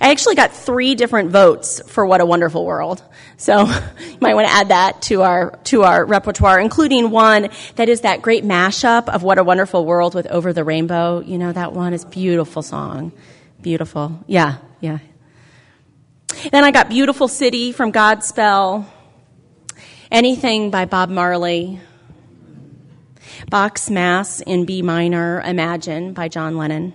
I 0.00 0.10
actually 0.10 0.34
got 0.34 0.52
three 0.52 0.94
different 0.94 1.30
votes 1.30 1.80
for 1.88 2.06
What 2.06 2.20
a 2.20 2.26
Wonderful 2.26 2.64
World. 2.64 3.02
So 3.36 3.64
you 4.00 4.18
might 4.20 4.34
want 4.34 4.46
to 4.46 4.52
add 4.52 4.68
that 4.68 5.02
to 5.02 5.22
our, 5.22 5.58
to 5.64 5.82
our 5.82 6.04
repertoire, 6.04 6.60
including 6.60 7.10
one 7.10 7.48
that 7.76 7.88
is 7.88 8.02
that 8.02 8.22
great 8.22 8.44
mashup 8.44 9.08
of 9.08 9.22
What 9.22 9.38
a 9.38 9.44
Wonderful 9.44 9.84
World 9.84 10.14
with 10.14 10.26
Over 10.28 10.52
the 10.52 10.64
Rainbow. 10.64 11.20
You 11.20 11.38
know, 11.38 11.52
that 11.52 11.72
one 11.72 11.92
is 11.92 12.04
beautiful 12.04 12.62
song. 12.62 13.12
Beautiful. 13.60 14.18
Yeah, 14.26 14.58
yeah. 14.80 14.98
Then 16.50 16.64
I 16.64 16.70
got 16.70 16.88
Beautiful 16.88 17.28
City 17.28 17.72
from 17.72 17.92
Godspell. 17.92 18.86
Anything 20.10 20.70
by 20.70 20.84
Bob 20.84 21.08
Marley. 21.08 21.80
Bach's 23.48 23.90
Mass 23.90 24.40
in 24.40 24.64
B 24.64 24.82
minor, 24.82 25.40
Imagine 25.40 26.12
by 26.12 26.28
John 26.28 26.56
Lennon. 26.56 26.94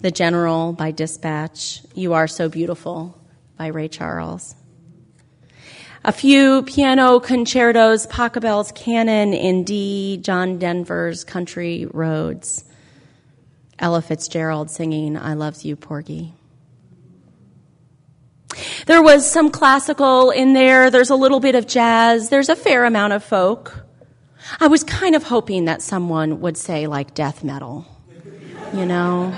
The 0.00 0.10
General 0.10 0.72
by 0.72 0.92
Dispatch, 0.92 1.82
You 1.94 2.14
Are 2.14 2.26
So 2.26 2.48
Beautiful 2.48 3.20
by 3.58 3.66
Ray 3.66 3.88
Charles. 3.88 4.54
A 6.06 6.12
few 6.12 6.62
piano 6.62 7.20
concertos, 7.20 8.06
Pachelbel's 8.06 8.72
Canon 8.72 9.34
in 9.34 9.62
D, 9.64 10.16
John 10.22 10.58
Denver's 10.58 11.22
Country 11.22 11.86
Roads, 11.92 12.64
Ella 13.78 14.00
Fitzgerald 14.00 14.70
singing 14.70 15.18
I 15.18 15.34
Love 15.34 15.60
You, 15.62 15.76
Porgy. 15.76 16.32
There 18.86 19.02
was 19.02 19.30
some 19.30 19.50
classical 19.50 20.30
in 20.30 20.54
there, 20.54 20.90
there's 20.90 21.10
a 21.10 21.14
little 21.14 21.40
bit 21.40 21.54
of 21.54 21.66
jazz, 21.66 22.30
there's 22.30 22.48
a 22.48 22.56
fair 22.56 22.86
amount 22.86 23.12
of 23.12 23.22
folk. 23.22 23.84
I 24.58 24.68
was 24.68 24.82
kind 24.82 25.14
of 25.14 25.24
hoping 25.24 25.66
that 25.66 25.82
someone 25.82 26.40
would 26.40 26.56
say 26.56 26.86
like 26.86 27.12
death 27.12 27.44
metal, 27.44 27.84
you 28.72 28.86
know? 28.86 29.34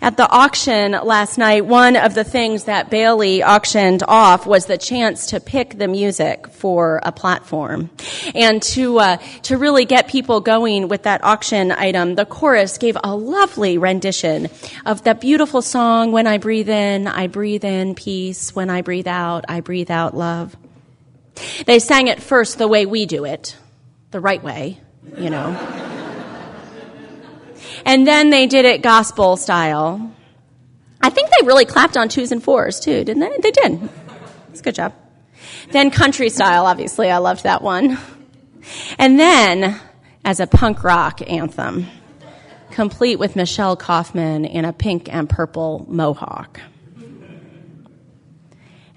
At 0.00 0.16
the 0.16 0.28
auction 0.30 0.92
last 0.92 1.38
night, 1.38 1.66
one 1.66 1.96
of 1.96 2.14
the 2.14 2.24
things 2.24 2.64
that 2.64 2.90
Bailey 2.90 3.42
auctioned 3.42 4.02
off 4.06 4.46
was 4.46 4.66
the 4.66 4.78
chance 4.78 5.26
to 5.28 5.40
pick 5.40 5.78
the 5.78 5.88
music 5.88 6.48
for 6.48 7.00
a 7.02 7.12
platform. 7.12 7.90
And 8.34 8.62
to, 8.64 8.98
uh, 8.98 9.16
to 9.42 9.56
really 9.56 9.84
get 9.84 10.08
people 10.08 10.40
going 10.40 10.88
with 10.88 11.04
that 11.04 11.24
auction 11.24 11.72
item, 11.72 12.14
the 12.14 12.26
chorus 12.26 12.78
gave 12.78 12.96
a 13.02 13.16
lovely 13.16 13.78
rendition 13.78 14.48
of 14.84 15.02
that 15.04 15.20
beautiful 15.20 15.62
song, 15.62 16.12
When 16.12 16.26
I 16.26 16.38
Breathe 16.38 16.68
In, 16.68 17.06
I 17.06 17.26
Breathe 17.26 17.64
In 17.64 17.94
Peace. 17.94 18.54
When 18.54 18.70
I 18.70 18.82
Breathe 18.82 19.08
Out, 19.08 19.44
I 19.48 19.60
Breathe 19.60 19.90
Out 19.90 20.16
Love. 20.16 20.56
They 21.66 21.78
sang 21.78 22.08
it 22.08 22.22
first 22.22 22.58
the 22.58 22.68
way 22.68 22.86
we 22.86 23.06
do 23.06 23.24
it, 23.24 23.56
the 24.10 24.20
right 24.20 24.42
way, 24.42 24.78
you 25.18 25.30
know. 25.30 25.52
And 27.86 28.04
then 28.04 28.30
they 28.30 28.48
did 28.48 28.64
it 28.64 28.82
gospel 28.82 29.36
style. 29.36 30.12
I 31.00 31.08
think 31.08 31.30
they 31.30 31.46
really 31.46 31.64
clapped 31.64 31.96
on 31.96 32.08
twos 32.08 32.32
and 32.32 32.42
fours 32.42 32.80
too, 32.80 33.04
didn't 33.04 33.20
they? 33.20 33.38
They 33.38 33.52
did. 33.52 33.88
It's 34.50 34.58
a 34.58 34.62
good 34.64 34.74
job. 34.74 34.92
then 35.70 35.92
country 35.92 36.28
style, 36.28 36.66
obviously, 36.66 37.10
I 37.10 37.18
loved 37.18 37.44
that 37.44 37.62
one. 37.62 37.96
And 38.98 39.20
then 39.20 39.80
as 40.24 40.40
a 40.40 40.48
punk 40.48 40.82
rock 40.82 41.22
anthem, 41.30 41.86
complete 42.72 43.20
with 43.20 43.36
Michelle 43.36 43.76
Kaufman 43.76 44.44
in 44.44 44.64
a 44.64 44.72
pink 44.72 45.08
and 45.14 45.30
purple 45.30 45.86
mohawk. 45.88 46.60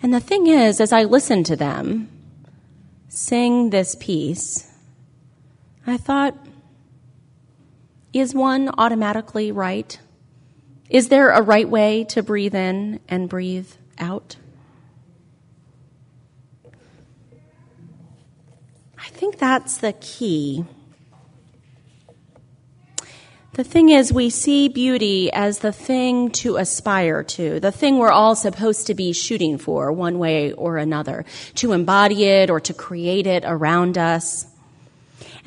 And 0.02 0.12
the 0.12 0.20
thing 0.20 0.48
is, 0.48 0.82
as 0.82 0.92
I 0.92 1.04
listened 1.04 1.46
to 1.46 1.56
them 1.56 2.10
sing 3.08 3.70
this 3.70 3.96
piece, 4.00 4.68
I 5.86 5.98
thought, 5.98 6.36
is 8.14 8.34
one 8.34 8.70
automatically 8.78 9.52
right? 9.52 10.00
Is 10.90 11.10
there 11.10 11.30
a 11.30 11.42
right 11.42 11.70
way 11.70 12.04
to 12.06 12.24
breathe 12.24 12.56
in 12.56 13.00
and 13.08 13.30
breathe 13.30 13.72
out? 14.00 14.36
I 18.98 19.10
think 19.12 19.38
that's 19.38 19.78
the 19.78 19.94
key. 19.94 20.66
The 23.54 23.64
thing 23.64 23.90
is, 23.90 24.14
we 24.14 24.30
see 24.30 24.70
beauty 24.70 25.30
as 25.34 25.60
the 25.60 25.74
thing 25.74 26.32
to 26.32 26.56
aspire 26.56 27.24
to, 27.24 27.60
the 27.60 27.74
thing 27.74 27.98
we're 27.98 28.10
all 28.10 28.36
supposed 28.36 28.88
to 28.88 28.94
be 28.94 29.12
shooting 29.12 29.58
for, 29.58 29.92
one 29.92 30.18
way 30.18 30.54
or 30.54 30.78
another, 30.78 31.26
to 31.56 31.74
embody 31.74 32.24
it 32.26 32.50
or 32.50 32.62
to 32.62 32.74
create 32.74 33.28
it 33.28 33.44
around 33.46 33.98
us. 33.98 34.46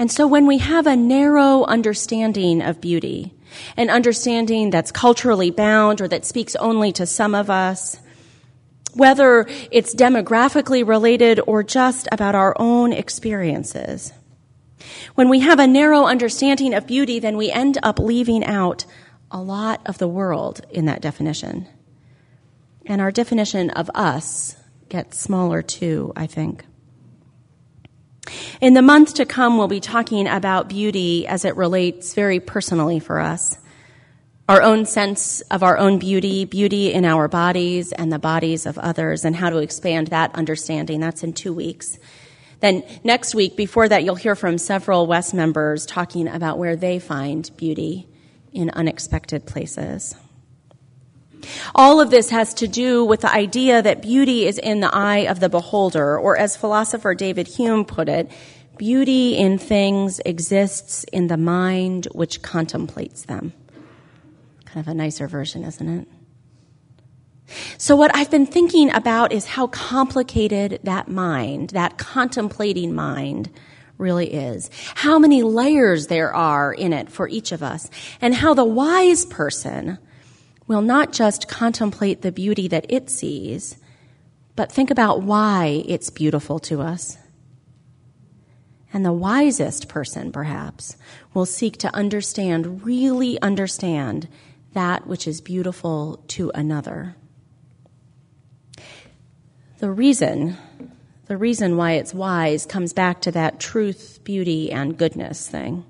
And 0.02 0.10
so 0.10 0.26
when 0.26 0.46
we 0.48 0.58
have 0.58 0.88
a 0.88 0.96
narrow 0.96 1.62
understanding 1.62 2.60
of 2.60 2.80
beauty, 2.80 3.34
an 3.76 3.88
understanding 3.88 4.70
that's 4.70 4.90
culturally 4.90 5.52
bound 5.52 6.00
or 6.00 6.08
that 6.08 6.24
speaks 6.24 6.56
only 6.56 6.90
to 6.94 7.06
some 7.06 7.36
of 7.36 7.48
us, 7.48 8.00
whether 8.94 9.46
it's 9.70 9.94
demographically 9.94 10.84
related 10.84 11.38
or 11.46 11.62
just 11.62 12.08
about 12.10 12.34
our 12.34 12.56
own 12.58 12.92
experiences. 12.92 14.12
When 15.14 15.28
we 15.28 15.38
have 15.38 15.60
a 15.60 15.68
narrow 15.68 16.06
understanding 16.06 16.74
of 16.74 16.88
beauty, 16.88 17.20
then 17.20 17.36
we 17.36 17.52
end 17.52 17.78
up 17.84 18.00
leaving 18.00 18.44
out 18.44 18.84
a 19.30 19.40
lot 19.40 19.82
of 19.86 19.98
the 19.98 20.08
world 20.08 20.62
in 20.68 20.86
that 20.86 21.00
definition. 21.00 21.68
And 22.86 23.00
our 23.00 23.12
definition 23.12 23.70
of 23.70 23.88
us 23.94 24.56
gets 24.88 25.20
smaller 25.20 25.62
too, 25.62 26.12
I 26.16 26.26
think. 26.26 26.64
In 28.60 28.74
the 28.74 28.82
month 28.82 29.14
to 29.14 29.26
come, 29.26 29.58
we'll 29.58 29.68
be 29.68 29.80
talking 29.80 30.28
about 30.28 30.68
beauty 30.68 31.26
as 31.26 31.44
it 31.44 31.56
relates 31.56 32.14
very 32.14 32.40
personally 32.40 33.00
for 33.00 33.18
us. 33.18 33.58
Our 34.48 34.62
own 34.62 34.86
sense 34.86 35.40
of 35.50 35.62
our 35.62 35.78
own 35.78 35.98
beauty, 35.98 36.44
beauty 36.44 36.92
in 36.92 37.04
our 37.04 37.28
bodies 37.28 37.92
and 37.92 38.12
the 38.12 38.18
bodies 38.18 38.66
of 38.66 38.78
others, 38.78 39.24
and 39.24 39.34
how 39.34 39.50
to 39.50 39.58
expand 39.58 40.08
that 40.08 40.34
understanding. 40.34 41.00
That's 41.00 41.22
in 41.22 41.32
two 41.32 41.52
weeks. 41.52 41.98
Then 42.60 42.84
next 43.02 43.34
week, 43.34 43.56
before 43.56 43.88
that, 43.88 44.04
you'll 44.04 44.14
hear 44.14 44.36
from 44.36 44.58
several 44.58 45.06
Wes 45.06 45.34
members 45.34 45.84
talking 45.84 46.28
about 46.28 46.58
where 46.58 46.76
they 46.76 47.00
find 47.00 47.50
beauty 47.56 48.08
in 48.52 48.70
unexpected 48.70 49.46
places. 49.46 50.14
All 51.74 52.00
of 52.00 52.10
this 52.10 52.30
has 52.30 52.54
to 52.54 52.68
do 52.68 53.04
with 53.04 53.20
the 53.20 53.32
idea 53.32 53.82
that 53.82 54.02
beauty 54.02 54.46
is 54.46 54.58
in 54.58 54.80
the 54.80 54.94
eye 54.94 55.26
of 55.26 55.40
the 55.40 55.48
beholder, 55.48 56.18
or 56.18 56.36
as 56.36 56.56
philosopher 56.56 57.14
David 57.14 57.46
Hume 57.48 57.84
put 57.84 58.08
it, 58.08 58.30
beauty 58.76 59.36
in 59.36 59.58
things 59.58 60.20
exists 60.24 61.04
in 61.04 61.28
the 61.28 61.36
mind 61.36 62.08
which 62.12 62.42
contemplates 62.42 63.24
them. 63.24 63.52
Kind 64.64 64.86
of 64.86 64.88
a 64.88 64.94
nicer 64.94 65.28
version, 65.28 65.64
isn't 65.64 65.88
it? 65.88 66.08
So 67.76 67.96
what 67.96 68.14
I've 68.14 68.30
been 68.30 68.46
thinking 68.46 68.92
about 68.94 69.32
is 69.32 69.44
how 69.44 69.66
complicated 69.66 70.80
that 70.84 71.08
mind, 71.08 71.70
that 71.70 71.98
contemplating 71.98 72.94
mind, 72.94 73.50
really 73.98 74.32
is. 74.32 74.70
How 74.94 75.18
many 75.18 75.42
layers 75.42 76.06
there 76.06 76.34
are 76.34 76.72
in 76.72 76.92
it 76.92 77.10
for 77.10 77.28
each 77.28 77.52
of 77.52 77.62
us. 77.62 77.88
And 78.20 78.34
how 78.34 78.54
the 78.54 78.64
wise 78.64 79.24
person 79.24 79.98
will 80.66 80.82
not 80.82 81.12
just 81.12 81.48
contemplate 81.48 82.22
the 82.22 82.32
beauty 82.32 82.68
that 82.68 82.86
it 82.88 83.10
sees, 83.10 83.76
but 84.54 84.70
think 84.70 84.90
about 84.90 85.22
why 85.22 85.82
it's 85.86 86.10
beautiful 86.10 86.58
to 86.60 86.80
us. 86.80 87.16
And 88.92 89.04
the 89.04 89.12
wisest 89.12 89.88
person, 89.88 90.32
perhaps, 90.32 90.96
will 91.32 91.46
seek 91.46 91.78
to 91.78 91.94
understand, 91.94 92.84
really 92.84 93.40
understand 93.40 94.28
that 94.74 95.06
which 95.06 95.26
is 95.26 95.40
beautiful 95.40 96.22
to 96.28 96.50
another. 96.54 97.16
The 99.78 99.90
reason, 99.90 100.56
the 101.26 101.36
reason 101.36 101.76
why 101.76 101.92
it's 101.92 102.14
wise 102.14 102.66
comes 102.66 102.92
back 102.92 103.22
to 103.22 103.32
that 103.32 103.58
truth, 103.58 104.20
beauty, 104.22 104.70
and 104.70 104.96
goodness 104.96 105.48
thing. 105.48 105.84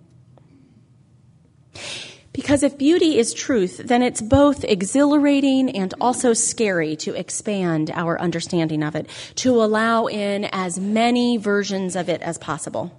Because 2.33 2.62
if 2.62 2.79
beauty 2.79 3.18
is 3.18 3.35
truth, 3.35 3.83
then 3.85 4.03
it's 4.03 4.23
both 4.23 4.64
exhilarating 4.64 5.71
and 5.71 5.92
also 6.01 6.33
scary 6.33 6.97
to 6.97 7.14
expand 7.14 7.90
our 7.92 8.18
understanding 8.18 8.83
of 8.83 8.97
it, 8.97 9.09
to 9.37 9.62
allow 9.62 10.07
in 10.07 10.47
as 10.47 10.79
many 10.79 11.37
versions 11.37 11.95
of 11.95 12.09
it 12.09 12.23
as 12.23 12.38
possible. 12.38 12.99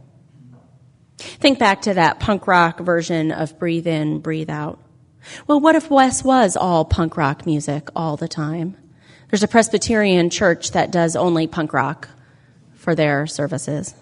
Think 1.17 1.57
back 1.57 1.81
to 1.83 1.95
that 1.95 2.19
punk 2.19 2.45
rock 2.47 2.79
version 2.79 3.31
of 3.31 3.57
breathe 3.57 3.87
in, 3.87 4.19
breathe 4.19 4.49
out. 4.49 4.79
Well, 5.47 5.59
what 5.59 5.75
if 5.75 5.89
Wes 5.89 6.23
was 6.23 6.55
all 6.55 6.85
punk 6.85 7.17
rock 7.17 7.45
music 7.45 7.89
all 7.95 8.17
the 8.17 8.27
time? 8.27 8.77
There's 9.29 9.43
a 9.43 9.47
Presbyterian 9.47 10.29
church 10.29 10.71
that 10.71 10.91
does 10.91 11.15
only 11.15 11.47
punk 11.47 11.73
rock 11.73 12.09
for 12.73 12.93
their 12.93 13.25
services. 13.25 13.95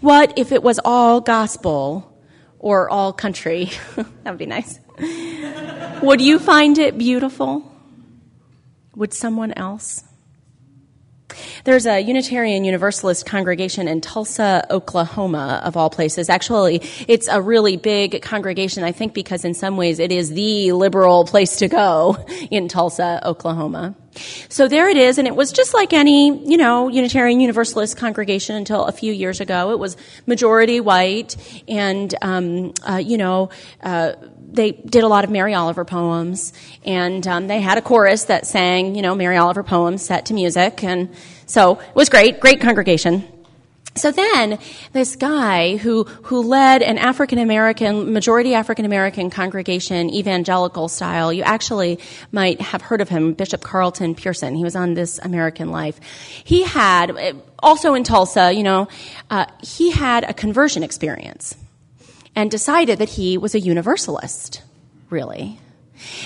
What 0.00 0.36
if 0.38 0.52
it 0.52 0.62
was 0.62 0.80
all 0.84 1.20
gospel 1.20 2.17
or 2.58 2.88
all 2.90 3.12
country? 3.12 3.70
that 3.96 4.30
would 4.30 4.38
be 4.38 4.46
nice. 4.46 4.78
would 6.02 6.20
you 6.20 6.38
find 6.38 6.78
it 6.78 6.98
beautiful? 6.98 7.70
Would 8.96 9.14
someone 9.14 9.52
else? 9.52 10.02
There's 11.64 11.86
a 11.86 12.00
Unitarian 12.00 12.64
Universalist 12.64 13.26
congregation 13.26 13.88
in 13.88 14.00
Tulsa, 14.00 14.66
Oklahoma, 14.70 15.60
of 15.64 15.76
all 15.76 15.90
places. 15.90 16.28
Actually, 16.28 16.82
it's 17.06 17.28
a 17.28 17.40
really 17.40 17.76
big 17.76 18.22
congregation, 18.22 18.84
I 18.84 18.92
think, 18.92 19.14
because 19.14 19.44
in 19.44 19.54
some 19.54 19.76
ways 19.76 19.98
it 19.98 20.12
is 20.12 20.30
the 20.30 20.72
liberal 20.72 21.24
place 21.24 21.56
to 21.56 21.68
go 21.68 22.16
in 22.50 22.68
Tulsa, 22.68 23.20
Oklahoma. 23.24 23.94
So 24.48 24.68
there 24.68 24.88
it 24.88 24.96
is, 24.96 25.18
and 25.18 25.28
it 25.28 25.36
was 25.36 25.52
just 25.52 25.74
like 25.74 25.92
any, 25.92 26.26
you 26.48 26.56
know, 26.56 26.88
Unitarian 26.88 27.40
Universalist 27.40 27.96
congregation 27.96 28.56
until 28.56 28.84
a 28.84 28.92
few 28.92 29.12
years 29.12 29.40
ago. 29.40 29.70
It 29.72 29.78
was 29.78 29.96
majority 30.26 30.80
white, 30.80 31.36
and 31.68 32.14
um, 32.22 32.72
uh, 32.88 32.96
you 32.96 33.16
know, 33.16 33.50
uh, 33.82 34.12
they 34.50 34.72
did 34.72 35.04
a 35.04 35.08
lot 35.08 35.24
of 35.24 35.30
Mary 35.30 35.54
Oliver 35.54 35.84
poems, 35.84 36.52
and 36.84 37.26
um, 37.26 37.46
they 37.46 37.60
had 37.60 37.78
a 37.78 37.82
chorus 37.82 38.24
that 38.24 38.46
sang, 38.46 38.94
you 38.94 39.02
know, 39.02 39.14
Mary 39.14 39.36
Oliver 39.36 39.62
poems 39.62 40.04
set 40.04 40.26
to 40.26 40.34
music, 40.34 40.82
and 40.82 41.10
so 41.46 41.78
it 41.78 41.94
was 41.94 42.08
great, 42.08 42.40
great 42.40 42.60
congregation. 42.60 43.24
So 43.94 44.12
then, 44.12 44.58
this 44.92 45.16
guy 45.16 45.76
who, 45.76 46.04
who 46.04 46.42
led 46.42 46.82
an 46.82 46.98
African 46.98 47.38
American, 47.38 48.12
majority 48.12 48.54
African 48.54 48.84
American 48.84 49.28
congregation, 49.28 50.08
evangelical 50.10 50.88
style, 50.88 51.32
you 51.32 51.42
actually 51.42 51.98
might 52.30 52.60
have 52.60 52.80
heard 52.80 53.00
of 53.00 53.08
him, 53.08 53.32
Bishop 53.32 53.60
Carlton 53.60 54.14
Pearson. 54.14 54.54
He 54.54 54.62
was 54.62 54.76
on 54.76 54.94
This 54.94 55.18
American 55.18 55.70
Life. 55.70 55.98
He 56.44 56.62
had, 56.62 57.36
also 57.58 57.94
in 57.94 58.04
Tulsa, 58.04 58.52
you 58.52 58.62
know, 58.62 58.86
uh, 59.30 59.46
he 59.62 59.90
had 59.90 60.22
a 60.22 60.32
conversion 60.32 60.84
experience 60.84 61.56
and 62.34 62.50
decided 62.50 62.98
that 62.98 63.10
he 63.10 63.38
was 63.38 63.54
a 63.54 63.60
universalist, 63.60 64.62
really. 65.10 65.58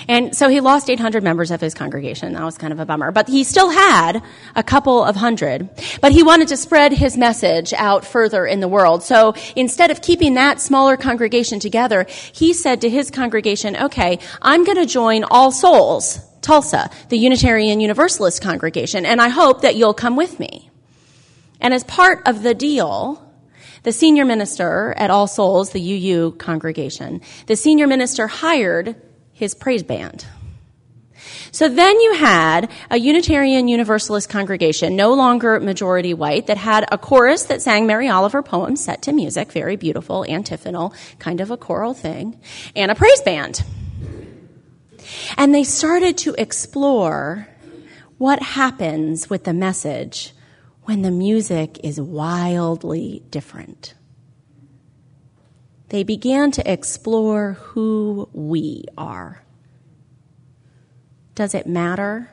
And 0.08 0.36
so 0.36 0.48
he 0.48 0.60
lost 0.60 0.90
800 0.90 1.22
members 1.22 1.50
of 1.50 1.60
his 1.60 1.74
congregation. 1.74 2.32
That 2.34 2.44
was 2.44 2.58
kind 2.58 2.72
of 2.72 2.80
a 2.80 2.86
bummer. 2.86 3.10
But 3.10 3.28
he 3.28 3.44
still 3.44 3.70
had 3.70 4.22
a 4.54 4.62
couple 4.62 5.02
of 5.02 5.16
hundred. 5.16 5.68
But 6.00 6.12
he 6.12 6.22
wanted 6.22 6.48
to 6.48 6.56
spread 6.56 6.92
his 6.92 7.16
message 7.16 7.72
out 7.72 8.04
further 8.04 8.46
in 8.46 8.60
the 8.60 8.68
world. 8.68 9.02
So 9.02 9.34
instead 9.56 9.90
of 9.90 10.02
keeping 10.02 10.34
that 10.34 10.60
smaller 10.60 10.96
congregation 10.96 11.58
together, 11.58 12.06
he 12.32 12.52
said 12.52 12.80
to 12.82 12.90
his 12.90 13.10
congregation, 13.10 13.76
okay, 13.76 14.18
I'm 14.40 14.64
going 14.64 14.78
to 14.78 14.86
join 14.86 15.24
All 15.24 15.50
Souls, 15.50 16.20
Tulsa, 16.42 16.90
the 17.08 17.18
Unitarian 17.18 17.80
Universalist 17.80 18.42
congregation, 18.42 19.06
and 19.06 19.20
I 19.20 19.28
hope 19.28 19.62
that 19.62 19.76
you'll 19.76 19.94
come 19.94 20.16
with 20.16 20.38
me. 20.38 20.70
And 21.60 21.72
as 21.72 21.84
part 21.84 22.22
of 22.26 22.42
the 22.42 22.54
deal, 22.54 23.21
the 23.82 23.92
senior 23.92 24.24
minister 24.24 24.94
at 24.96 25.10
All 25.10 25.26
Souls, 25.26 25.70
the 25.70 25.80
UU 25.80 26.32
congregation, 26.32 27.20
the 27.46 27.56
senior 27.56 27.86
minister 27.86 28.26
hired 28.26 28.96
his 29.32 29.54
praise 29.54 29.82
band. 29.82 30.24
So 31.50 31.68
then 31.68 32.00
you 32.00 32.14
had 32.14 32.70
a 32.90 32.98
Unitarian 32.98 33.68
Universalist 33.68 34.28
congregation, 34.28 34.96
no 34.96 35.12
longer 35.12 35.60
majority 35.60 36.14
white, 36.14 36.46
that 36.46 36.56
had 36.56 36.86
a 36.90 36.98
chorus 36.98 37.44
that 37.44 37.60
sang 37.60 37.86
Mary 37.86 38.08
Oliver 38.08 38.42
poems 38.42 38.82
set 38.82 39.02
to 39.02 39.12
music, 39.12 39.52
very 39.52 39.76
beautiful, 39.76 40.24
antiphonal, 40.28 40.94
kind 41.18 41.40
of 41.40 41.50
a 41.50 41.56
choral 41.56 41.94
thing, 41.94 42.40
and 42.74 42.90
a 42.90 42.94
praise 42.94 43.20
band. 43.20 43.62
And 45.36 45.54
they 45.54 45.64
started 45.64 46.16
to 46.18 46.34
explore 46.38 47.48
what 48.18 48.40
happens 48.40 49.28
with 49.28 49.44
the 49.44 49.52
message 49.52 50.32
when 50.84 51.02
the 51.02 51.10
music 51.10 51.78
is 51.84 52.00
wildly 52.00 53.22
different. 53.30 53.94
They 55.88 56.02
began 56.02 56.50
to 56.52 56.72
explore 56.72 57.52
who 57.52 58.28
we 58.32 58.84
are. 58.96 59.42
Does 61.34 61.54
it 61.54 61.66
matter 61.66 62.30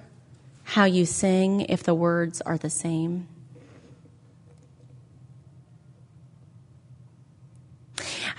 how 0.63 0.85
you 0.85 1.05
sing 1.05 1.61
if 1.61 1.83
the 1.83 1.95
words 1.95 2.41
are 2.41 2.57
the 2.57 2.69
same? 2.69 3.27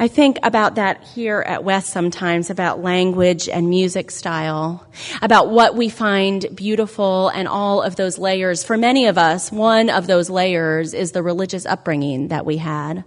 I 0.01 0.09
think 0.09 0.39
about 0.43 0.77
that 0.77 1.05
here 1.05 1.45
at 1.47 1.63
Wes 1.63 1.87
sometimes 1.87 2.49
about 2.49 2.83
language 2.83 3.51
and 3.51 3.69
music 3.69 4.11
style, 4.11 4.87
about 5.21 5.51
what 5.51 5.77
we 5.77 5.91
find 5.91 6.47
beautiful 6.55 7.29
and 7.29 7.47
all 7.47 7.83
of 7.83 7.97
those 7.97 8.17
layers. 8.17 8.65
For 8.65 8.79
many 8.79 9.09
of 9.09 9.19
us, 9.19 9.53
one 9.53 9.91
of 9.91 10.07
those 10.07 10.31
layers 10.31 10.95
is 10.95 11.13
the 11.13 11.23
religious 11.23 11.67
upbringing 11.67 12.29
that 12.29 12.47
we 12.47 12.57
had 12.57 13.05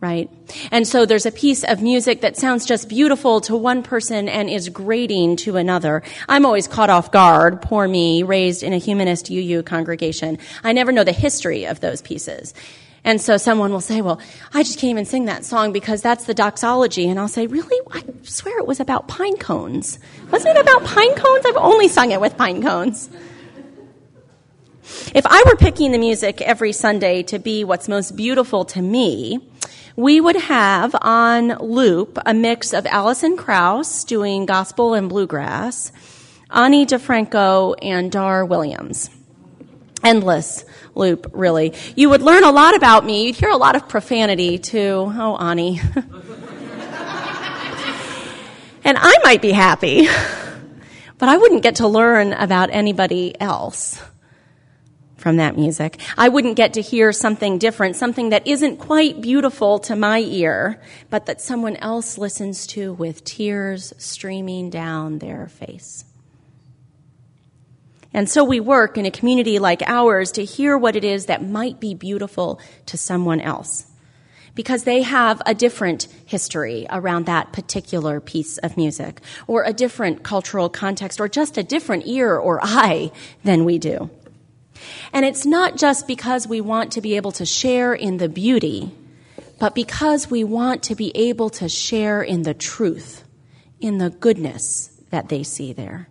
right? 0.00 0.30
And 0.70 0.88
so 0.88 1.04
there's 1.04 1.26
a 1.26 1.30
piece 1.30 1.62
of 1.62 1.82
music 1.82 2.22
that 2.22 2.34
sounds 2.36 2.64
just 2.64 2.88
beautiful 2.88 3.42
to 3.42 3.54
one 3.54 3.82
person 3.82 4.30
and 4.30 4.48
is 4.48 4.70
grating 4.70 5.36
to 5.36 5.56
another. 5.56 6.02
I'm 6.26 6.46
always 6.46 6.66
caught 6.66 6.88
off 6.88 7.12
guard, 7.12 7.60
poor 7.60 7.86
me, 7.86 8.22
raised 8.22 8.62
in 8.62 8.72
a 8.72 8.78
humanist 8.78 9.30
UU 9.30 9.62
congregation. 9.64 10.38
I 10.64 10.72
never 10.72 10.90
know 10.90 11.04
the 11.04 11.12
history 11.12 11.66
of 11.66 11.80
those 11.80 12.00
pieces. 12.00 12.54
And 13.04 13.20
so 13.20 13.36
someone 13.36 13.72
will 13.72 13.80
say, 13.80 14.02
well, 14.02 14.20
I 14.52 14.62
just 14.62 14.78
can't 14.78 14.90
even 14.90 15.06
sing 15.06 15.24
that 15.24 15.44
song 15.44 15.72
because 15.72 16.02
that's 16.02 16.24
the 16.24 16.34
doxology. 16.34 17.08
And 17.08 17.18
I'll 17.18 17.28
say, 17.28 17.46
really? 17.46 17.78
I 17.92 18.04
swear 18.22 18.58
it 18.58 18.66
was 18.66 18.80
about 18.80 19.08
pine 19.08 19.36
cones. 19.38 19.98
Wasn't 20.30 20.56
it 20.56 20.60
about 20.60 20.84
pine 20.84 21.14
cones? 21.14 21.46
I've 21.46 21.56
only 21.56 21.88
sung 21.88 22.10
it 22.10 22.20
with 22.20 22.36
pine 22.36 22.62
cones. 22.62 23.08
If 25.14 25.24
I 25.26 25.42
were 25.46 25.56
picking 25.56 25.92
the 25.92 25.98
music 25.98 26.42
every 26.42 26.72
Sunday 26.72 27.22
to 27.24 27.38
be 27.38 27.64
what's 27.64 27.88
most 27.88 28.16
beautiful 28.16 28.64
to 28.66 28.82
me, 28.82 29.38
we 29.96 30.20
would 30.20 30.36
have 30.36 30.94
on 31.00 31.56
loop 31.58 32.18
a 32.26 32.34
mix 32.34 32.72
of 32.74 32.86
Alison 32.86 33.36
Krauss 33.36 34.04
doing 34.04 34.46
gospel 34.46 34.94
and 34.94 35.08
bluegrass, 35.08 35.92
Ani 36.50 36.86
DiFranco, 36.86 37.76
and 37.80 38.10
Dar 38.10 38.44
Williams. 38.44 39.10
Endless 40.02 40.64
loop, 40.94 41.30
really. 41.32 41.74
You 41.96 42.10
would 42.10 42.22
learn 42.22 42.44
a 42.44 42.50
lot 42.50 42.74
about 42.74 43.04
me. 43.04 43.26
You'd 43.26 43.36
hear 43.36 43.50
a 43.50 43.56
lot 43.56 43.76
of 43.76 43.88
profanity 43.88 44.58
too. 44.58 45.12
Oh, 45.14 45.36
Ani. 45.36 45.80
and 48.84 48.96
I 48.98 49.18
might 49.22 49.42
be 49.42 49.52
happy, 49.52 50.08
but 51.18 51.28
I 51.28 51.36
wouldn't 51.36 51.62
get 51.62 51.76
to 51.76 51.88
learn 51.88 52.32
about 52.32 52.70
anybody 52.70 53.38
else 53.40 54.00
from 55.20 55.36
that 55.36 55.56
music. 55.56 56.00
I 56.16 56.30
wouldn't 56.30 56.56
get 56.56 56.74
to 56.74 56.80
hear 56.80 57.12
something 57.12 57.58
different, 57.58 57.96
something 57.96 58.30
that 58.30 58.46
isn't 58.46 58.78
quite 58.78 59.20
beautiful 59.20 59.78
to 59.80 59.94
my 59.94 60.20
ear, 60.20 60.80
but 61.10 61.26
that 61.26 61.42
someone 61.42 61.76
else 61.76 62.16
listens 62.16 62.66
to 62.68 62.94
with 62.94 63.22
tears 63.22 63.92
streaming 63.98 64.70
down 64.70 65.18
their 65.18 65.48
face. 65.48 66.04
And 68.12 68.28
so 68.28 68.44
we 68.44 68.58
work 68.58 68.98
in 68.98 69.06
a 69.06 69.10
community 69.10 69.58
like 69.58 69.82
ours 69.82 70.32
to 70.32 70.44
hear 70.44 70.76
what 70.76 70.96
it 70.96 71.04
is 71.04 71.26
that 71.26 71.46
might 71.46 71.78
be 71.78 71.94
beautiful 71.94 72.60
to 72.86 72.96
someone 72.96 73.40
else. 73.40 73.86
Because 74.56 74.82
they 74.82 75.02
have 75.02 75.40
a 75.46 75.54
different 75.54 76.08
history 76.26 76.86
around 76.90 77.26
that 77.26 77.52
particular 77.52 78.20
piece 78.20 78.58
of 78.58 78.76
music, 78.76 79.20
or 79.46 79.62
a 79.62 79.72
different 79.72 80.24
cultural 80.24 80.68
context, 80.68 81.20
or 81.20 81.28
just 81.28 81.56
a 81.56 81.62
different 81.62 82.06
ear 82.06 82.36
or 82.36 82.58
eye 82.60 83.12
than 83.44 83.64
we 83.64 83.78
do. 83.78 84.10
And 85.12 85.24
it's 85.24 85.46
not 85.46 85.76
just 85.76 86.08
because 86.08 86.48
we 86.48 86.60
want 86.60 86.92
to 86.92 87.00
be 87.00 87.16
able 87.16 87.32
to 87.32 87.46
share 87.46 87.94
in 87.94 88.16
the 88.16 88.28
beauty, 88.28 88.90
but 89.60 89.74
because 89.74 90.30
we 90.30 90.42
want 90.42 90.82
to 90.84 90.96
be 90.96 91.16
able 91.16 91.50
to 91.50 91.68
share 91.68 92.22
in 92.22 92.42
the 92.42 92.54
truth, 92.54 93.22
in 93.78 93.98
the 93.98 94.10
goodness 94.10 94.88
that 95.10 95.28
they 95.28 95.44
see 95.44 95.72
there. 95.72 96.08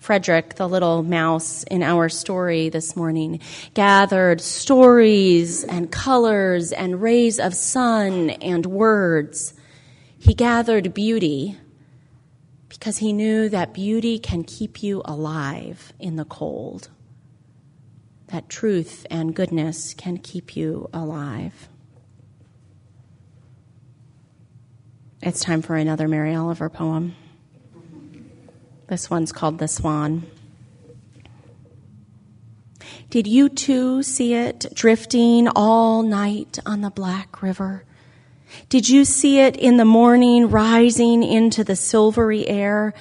Frederick, 0.00 0.54
the 0.54 0.66
little 0.66 1.02
mouse 1.02 1.62
in 1.64 1.82
our 1.82 2.08
story 2.08 2.70
this 2.70 2.96
morning, 2.96 3.38
gathered 3.74 4.40
stories 4.40 5.62
and 5.62 5.92
colors 5.92 6.72
and 6.72 7.02
rays 7.02 7.38
of 7.38 7.54
sun 7.54 8.30
and 8.30 8.64
words. 8.64 9.52
He 10.18 10.32
gathered 10.32 10.94
beauty 10.94 11.58
because 12.70 12.96
he 12.96 13.12
knew 13.12 13.50
that 13.50 13.74
beauty 13.74 14.18
can 14.18 14.42
keep 14.42 14.82
you 14.82 15.02
alive 15.04 15.92
in 15.98 16.16
the 16.16 16.24
cold. 16.24 16.88
That 18.28 18.48
truth 18.48 19.06
and 19.10 19.34
goodness 19.34 19.92
can 19.92 20.16
keep 20.16 20.56
you 20.56 20.88
alive. 20.94 21.68
It's 25.22 25.44
time 25.44 25.60
for 25.60 25.76
another 25.76 26.08
Mary 26.08 26.34
Oliver 26.34 26.70
poem. 26.70 27.14
This 28.90 29.08
one's 29.08 29.30
called 29.30 29.60
The 29.60 29.68
Swan. 29.68 30.26
Did 33.08 33.28
you 33.28 33.48
too 33.48 34.02
see 34.02 34.34
it 34.34 34.66
drifting 34.74 35.46
all 35.46 36.02
night 36.02 36.58
on 36.66 36.80
the 36.80 36.90
Black 36.90 37.40
River? 37.40 37.84
Did 38.68 38.88
you 38.88 39.04
see 39.04 39.38
it 39.38 39.56
in 39.56 39.76
the 39.76 39.84
morning 39.84 40.50
rising 40.50 41.22
into 41.22 41.62
the 41.62 41.76
silvery 41.76 42.48
air? 42.48 42.92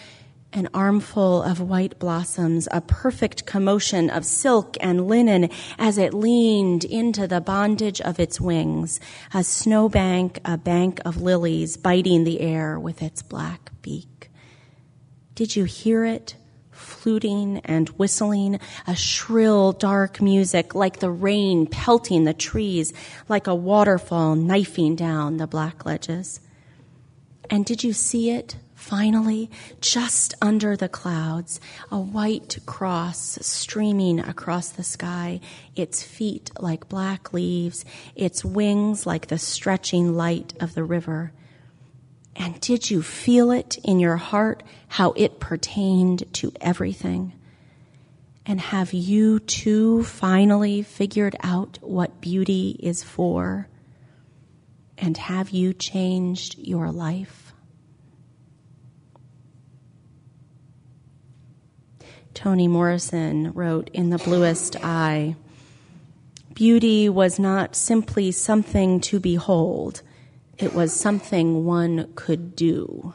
An 0.54 0.70
armful 0.76 1.42
of 1.42 1.60
white 1.60 1.98
blossoms, 1.98 2.68
a 2.72 2.82
perfect 2.82 3.48
commotion 3.48 4.12
of 4.12 4.26
silk 4.26 4.78
and 4.80 5.08
linen 5.08 5.50
as 5.80 5.98
it 5.98 6.14
leaned 6.14 6.84
into 6.84 7.28
the 7.28 7.42
bondage 7.42 8.00
of 8.00 8.20
its 8.20 8.40
wings, 8.40 9.00
a 9.34 9.44
snowbank, 9.44 10.40
a 10.46 10.56
bank 10.56 11.02
of 11.04 11.20
lilies 11.20 11.78
biting 11.78 12.26
the 12.26 12.42
air 12.42 12.80
with 12.80 13.02
its 13.02 13.24
black 13.24 13.72
beak. 13.82 14.19
Did 15.40 15.56
you 15.56 15.64
hear 15.64 16.04
it? 16.04 16.36
Fluting 16.70 17.60
and 17.60 17.88
whistling, 17.92 18.60
a 18.86 18.94
shrill, 18.94 19.72
dark 19.72 20.22
music 20.22 20.76
like 20.76 21.00
the 21.00 21.10
rain 21.10 21.66
pelting 21.66 22.26
the 22.26 22.34
trees, 22.34 22.92
like 23.30 23.48
a 23.48 23.56
waterfall 23.56 24.36
knifing 24.36 24.98
down 24.98 25.38
the 25.38 25.48
black 25.48 25.86
ledges. 25.86 26.42
And 27.50 27.64
did 27.64 27.86
you 27.86 27.94
see 27.94 28.32
it? 28.32 28.58
Finally, 28.76 29.50
just 29.80 30.34
under 30.42 30.76
the 30.76 30.90
clouds, 30.90 31.62
a 31.90 31.98
white 31.98 32.58
cross 32.66 33.40
streaming 33.42 34.20
across 34.20 34.68
the 34.68 34.84
sky, 34.84 35.40
its 35.74 36.04
feet 36.04 36.52
like 36.60 36.90
black 36.90 37.32
leaves, 37.32 37.86
its 38.14 38.44
wings 38.44 39.06
like 39.06 39.28
the 39.28 39.38
stretching 39.38 40.18
light 40.18 40.54
of 40.60 40.76
the 40.76 40.84
river. 40.84 41.32
And 42.40 42.60
did 42.62 42.90
you 42.90 43.04
feel 43.04 43.52
it 43.52 43.78
in 43.84 44.00
your 44.00 44.16
heart 44.16 44.64
how 44.88 45.12
it 45.12 45.42
pertained 45.42 46.24
to 46.36 46.54
everything? 46.62 47.34
And 48.46 48.62
have 48.62 48.94
you 48.94 49.40
too 49.42 50.06
finally 50.06 50.82
figured 50.82 51.36
out 51.44 51.78
what 51.82 52.22
beauty 52.22 52.80
is 52.80 53.04
for? 53.04 53.68
And 54.98 55.18
have 55.18 55.50
you 55.50 55.74
changed 55.74 56.58
your 56.58 56.92
life? 56.92 57.54
Toni 62.34 62.70
Morrison 62.70 63.52
wrote 63.52 63.90
in 63.90 64.12
The 64.12 64.18
Bluest 64.18 64.78
Eye 64.78 65.36
Beauty 66.54 67.10
was 67.10 67.38
not 67.40 67.76
simply 67.76 68.32
something 68.32 69.00
to 69.02 69.20
behold 69.20 70.02
it 70.60 70.74
was 70.74 70.94
something 70.94 71.66
one 71.66 72.12
could 72.16 72.56
do. 72.56 73.14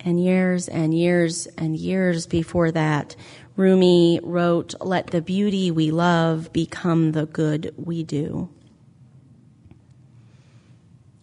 And 0.00 0.22
years 0.22 0.68
and 0.68 0.92
years 0.92 1.46
and 1.56 1.76
years 1.76 2.26
before 2.26 2.72
that, 2.72 3.14
Rumi 3.56 4.20
wrote, 4.22 4.74
Let 4.80 5.08
the 5.08 5.22
beauty 5.22 5.70
we 5.70 5.90
love 5.90 6.52
become 6.52 7.12
the 7.12 7.26
good 7.26 7.72
we 7.76 8.02
do. 8.02 8.48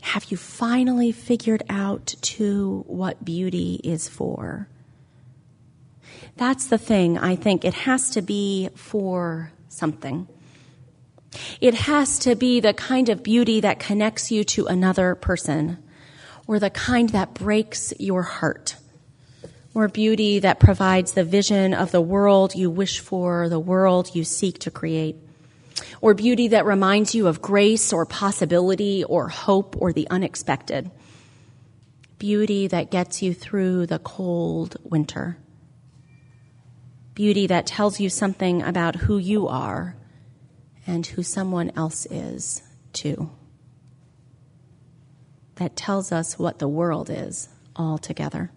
Have 0.02 0.26
you 0.26 0.38
finally 0.38 1.12
figured 1.12 1.64
out, 1.70 2.16
too, 2.22 2.86
what 2.88 3.26
beauty 3.26 3.82
is 3.84 4.08
for? 4.08 4.70
That's 6.38 6.68
the 6.68 6.78
thing, 6.78 7.18
I 7.18 7.36
think. 7.36 7.66
It 7.66 7.74
has 7.74 8.10
to 8.12 8.22
be 8.22 8.70
for 8.76 9.52
something. 9.68 10.28
It 11.62 11.74
has 11.74 12.20
to 12.20 12.36
be 12.36 12.60
the 12.60 12.74
kind 12.74 13.10
of 13.10 13.24
beauty 13.24 13.62
that 13.62 13.80
connects 13.80 14.32
you 14.32 14.44
to 14.46 14.68
another 14.68 15.16
person, 15.16 15.78
or 16.48 16.60
the 16.60 16.70
kind 16.70 17.10
that 17.10 17.34
breaks 17.34 17.94
your 18.00 18.24
heart, 18.24 18.76
or 19.74 19.88
beauty 19.88 20.40
that 20.40 20.60
provides 20.60 21.14
the 21.14 21.24
vision 21.24 21.74
of 21.74 21.92
the 21.92 22.02
world 22.02 22.56
you 22.56 22.70
wish 22.70 23.00
for, 23.00 23.50
the 23.50 23.60
world 23.60 24.16
you 24.16 24.24
seek 24.24 24.60
to 24.60 24.72
create, 24.72 25.16
or 26.02 26.14
beauty 26.14 26.50
that 26.50 26.66
reminds 26.66 27.14
you 27.16 27.28
of 27.28 27.42
grace 27.42 27.92
or 27.92 28.06
possibility 28.06 29.04
or 29.04 29.28
hope 29.28 29.76
or 29.80 29.92
the 29.92 30.08
unexpected, 30.10 30.90
beauty 32.20 32.68
that 32.68 32.92
gets 32.92 33.22
you 33.22 33.34
through 33.34 33.86
the 33.86 34.00
cold 34.00 34.78
winter. 34.84 35.38
beauty 37.16 37.48
that 37.48 37.66
tells 37.66 38.00
you 38.00 38.10
something 38.10 38.62
about 38.62 38.96
who 38.96 39.18
you 39.18 39.48
are 39.48 39.96
and 40.88 41.06
who 41.06 41.24
someone 41.24 41.72
else 41.76 42.06
is, 42.10 42.62
too. 42.94 43.30
That 45.56 45.76
tells 45.76 46.12
us 46.12 46.38
what 46.38 46.60
the 46.60 46.68
world 46.68 47.10
is 47.10 47.50
altogether. 47.76 48.52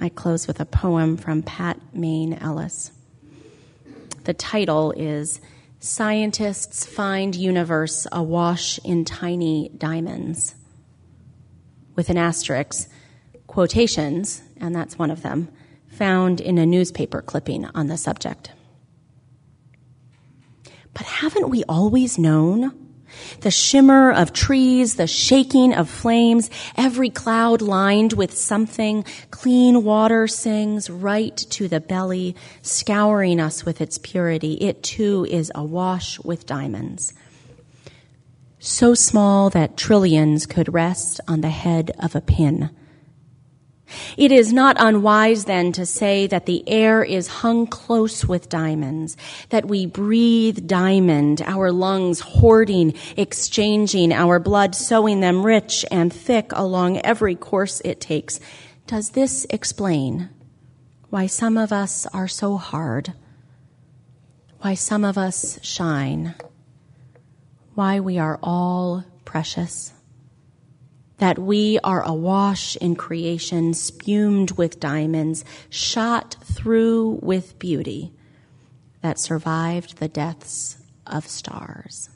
I 0.00 0.08
close 0.08 0.46
with 0.46 0.60
a 0.60 0.66
poem 0.66 1.16
from 1.16 1.42
Pat 1.42 1.80
Main 1.94 2.34
Ellis. 2.34 2.92
The 4.24 4.34
title 4.34 4.92
is 4.92 5.40
Scientists 5.80 6.84
Find 6.84 7.34
Universe 7.34 8.06
Awash 8.12 8.78
in 8.84 9.04
Tiny 9.04 9.70
Diamonds. 9.76 10.54
With 11.94 12.10
an 12.10 12.18
asterisk, 12.18 12.90
quotations, 13.46 14.42
and 14.58 14.74
that's 14.74 14.98
one 14.98 15.10
of 15.10 15.22
them, 15.22 15.48
found 15.96 16.40
in 16.40 16.58
a 16.58 16.66
newspaper 16.66 17.22
clipping 17.22 17.64
on 17.74 17.86
the 17.86 17.96
subject. 17.96 18.52
But 20.92 21.06
haven't 21.06 21.50
we 21.50 21.64
always 21.64 22.18
known? 22.18 22.72
The 23.40 23.50
shimmer 23.50 24.12
of 24.12 24.32
trees, 24.32 24.96
the 24.96 25.06
shaking 25.06 25.74
of 25.74 25.88
flames, 25.88 26.50
every 26.76 27.10
cloud 27.10 27.62
lined 27.62 28.12
with 28.12 28.36
something, 28.36 29.04
clean 29.30 29.84
water 29.84 30.26
sings 30.26 30.90
right 30.90 31.36
to 31.36 31.68
the 31.68 31.80
belly, 31.80 32.36
scouring 32.62 33.40
us 33.40 33.64
with 33.64 33.80
its 33.80 33.98
purity. 33.98 34.54
It 34.54 34.82
too 34.82 35.26
is 35.30 35.52
awash 35.54 36.18
with 36.20 36.46
diamonds. 36.46 37.14
So 38.58 38.94
small 38.94 39.50
that 39.50 39.76
trillions 39.76 40.46
could 40.46 40.72
rest 40.72 41.20
on 41.28 41.40
the 41.40 41.50
head 41.50 41.92
of 41.98 42.14
a 42.14 42.20
pin 42.20 42.70
it 44.16 44.32
is 44.32 44.52
not 44.52 44.76
unwise 44.78 45.44
then 45.44 45.72
to 45.72 45.86
say 45.86 46.26
that 46.26 46.46
the 46.46 46.68
air 46.68 47.02
is 47.02 47.28
hung 47.28 47.66
close 47.66 48.24
with 48.24 48.48
diamonds, 48.48 49.16
that 49.50 49.66
we 49.66 49.86
breathe 49.86 50.66
diamond, 50.66 51.42
our 51.42 51.70
lungs 51.70 52.20
hoarding, 52.20 52.94
exchanging, 53.16 54.12
our 54.12 54.38
blood 54.38 54.74
sowing 54.74 55.20
them 55.20 55.44
rich 55.44 55.84
and 55.90 56.12
thick 56.12 56.50
along 56.52 56.98
every 56.98 57.34
course 57.36 57.80
it 57.84 58.00
takes. 58.00 58.40
Does 58.86 59.10
this 59.10 59.46
explain 59.50 60.30
why 61.10 61.26
some 61.26 61.56
of 61.56 61.72
us 61.72 62.06
are 62.06 62.28
so 62.28 62.56
hard? 62.56 63.12
Why 64.60 64.74
some 64.74 65.04
of 65.04 65.16
us 65.16 65.58
shine? 65.62 66.34
Why 67.74 68.00
we 68.00 68.18
are 68.18 68.38
all 68.42 69.04
precious? 69.24 69.92
That 71.18 71.38
we 71.38 71.78
are 71.82 72.02
awash 72.02 72.76
in 72.76 72.96
creation, 72.96 73.74
spumed 73.74 74.52
with 74.52 74.80
diamonds, 74.80 75.44
shot 75.70 76.36
through 76.44 77.18
with 77.22 77.58
beauty, 77.58 78.12
that 79.00 79.18
survived 79.18 79.98
the 79.98 80.08
deaths 80.08 80.78
of 81.06 81.26
stars. 81.26 82.10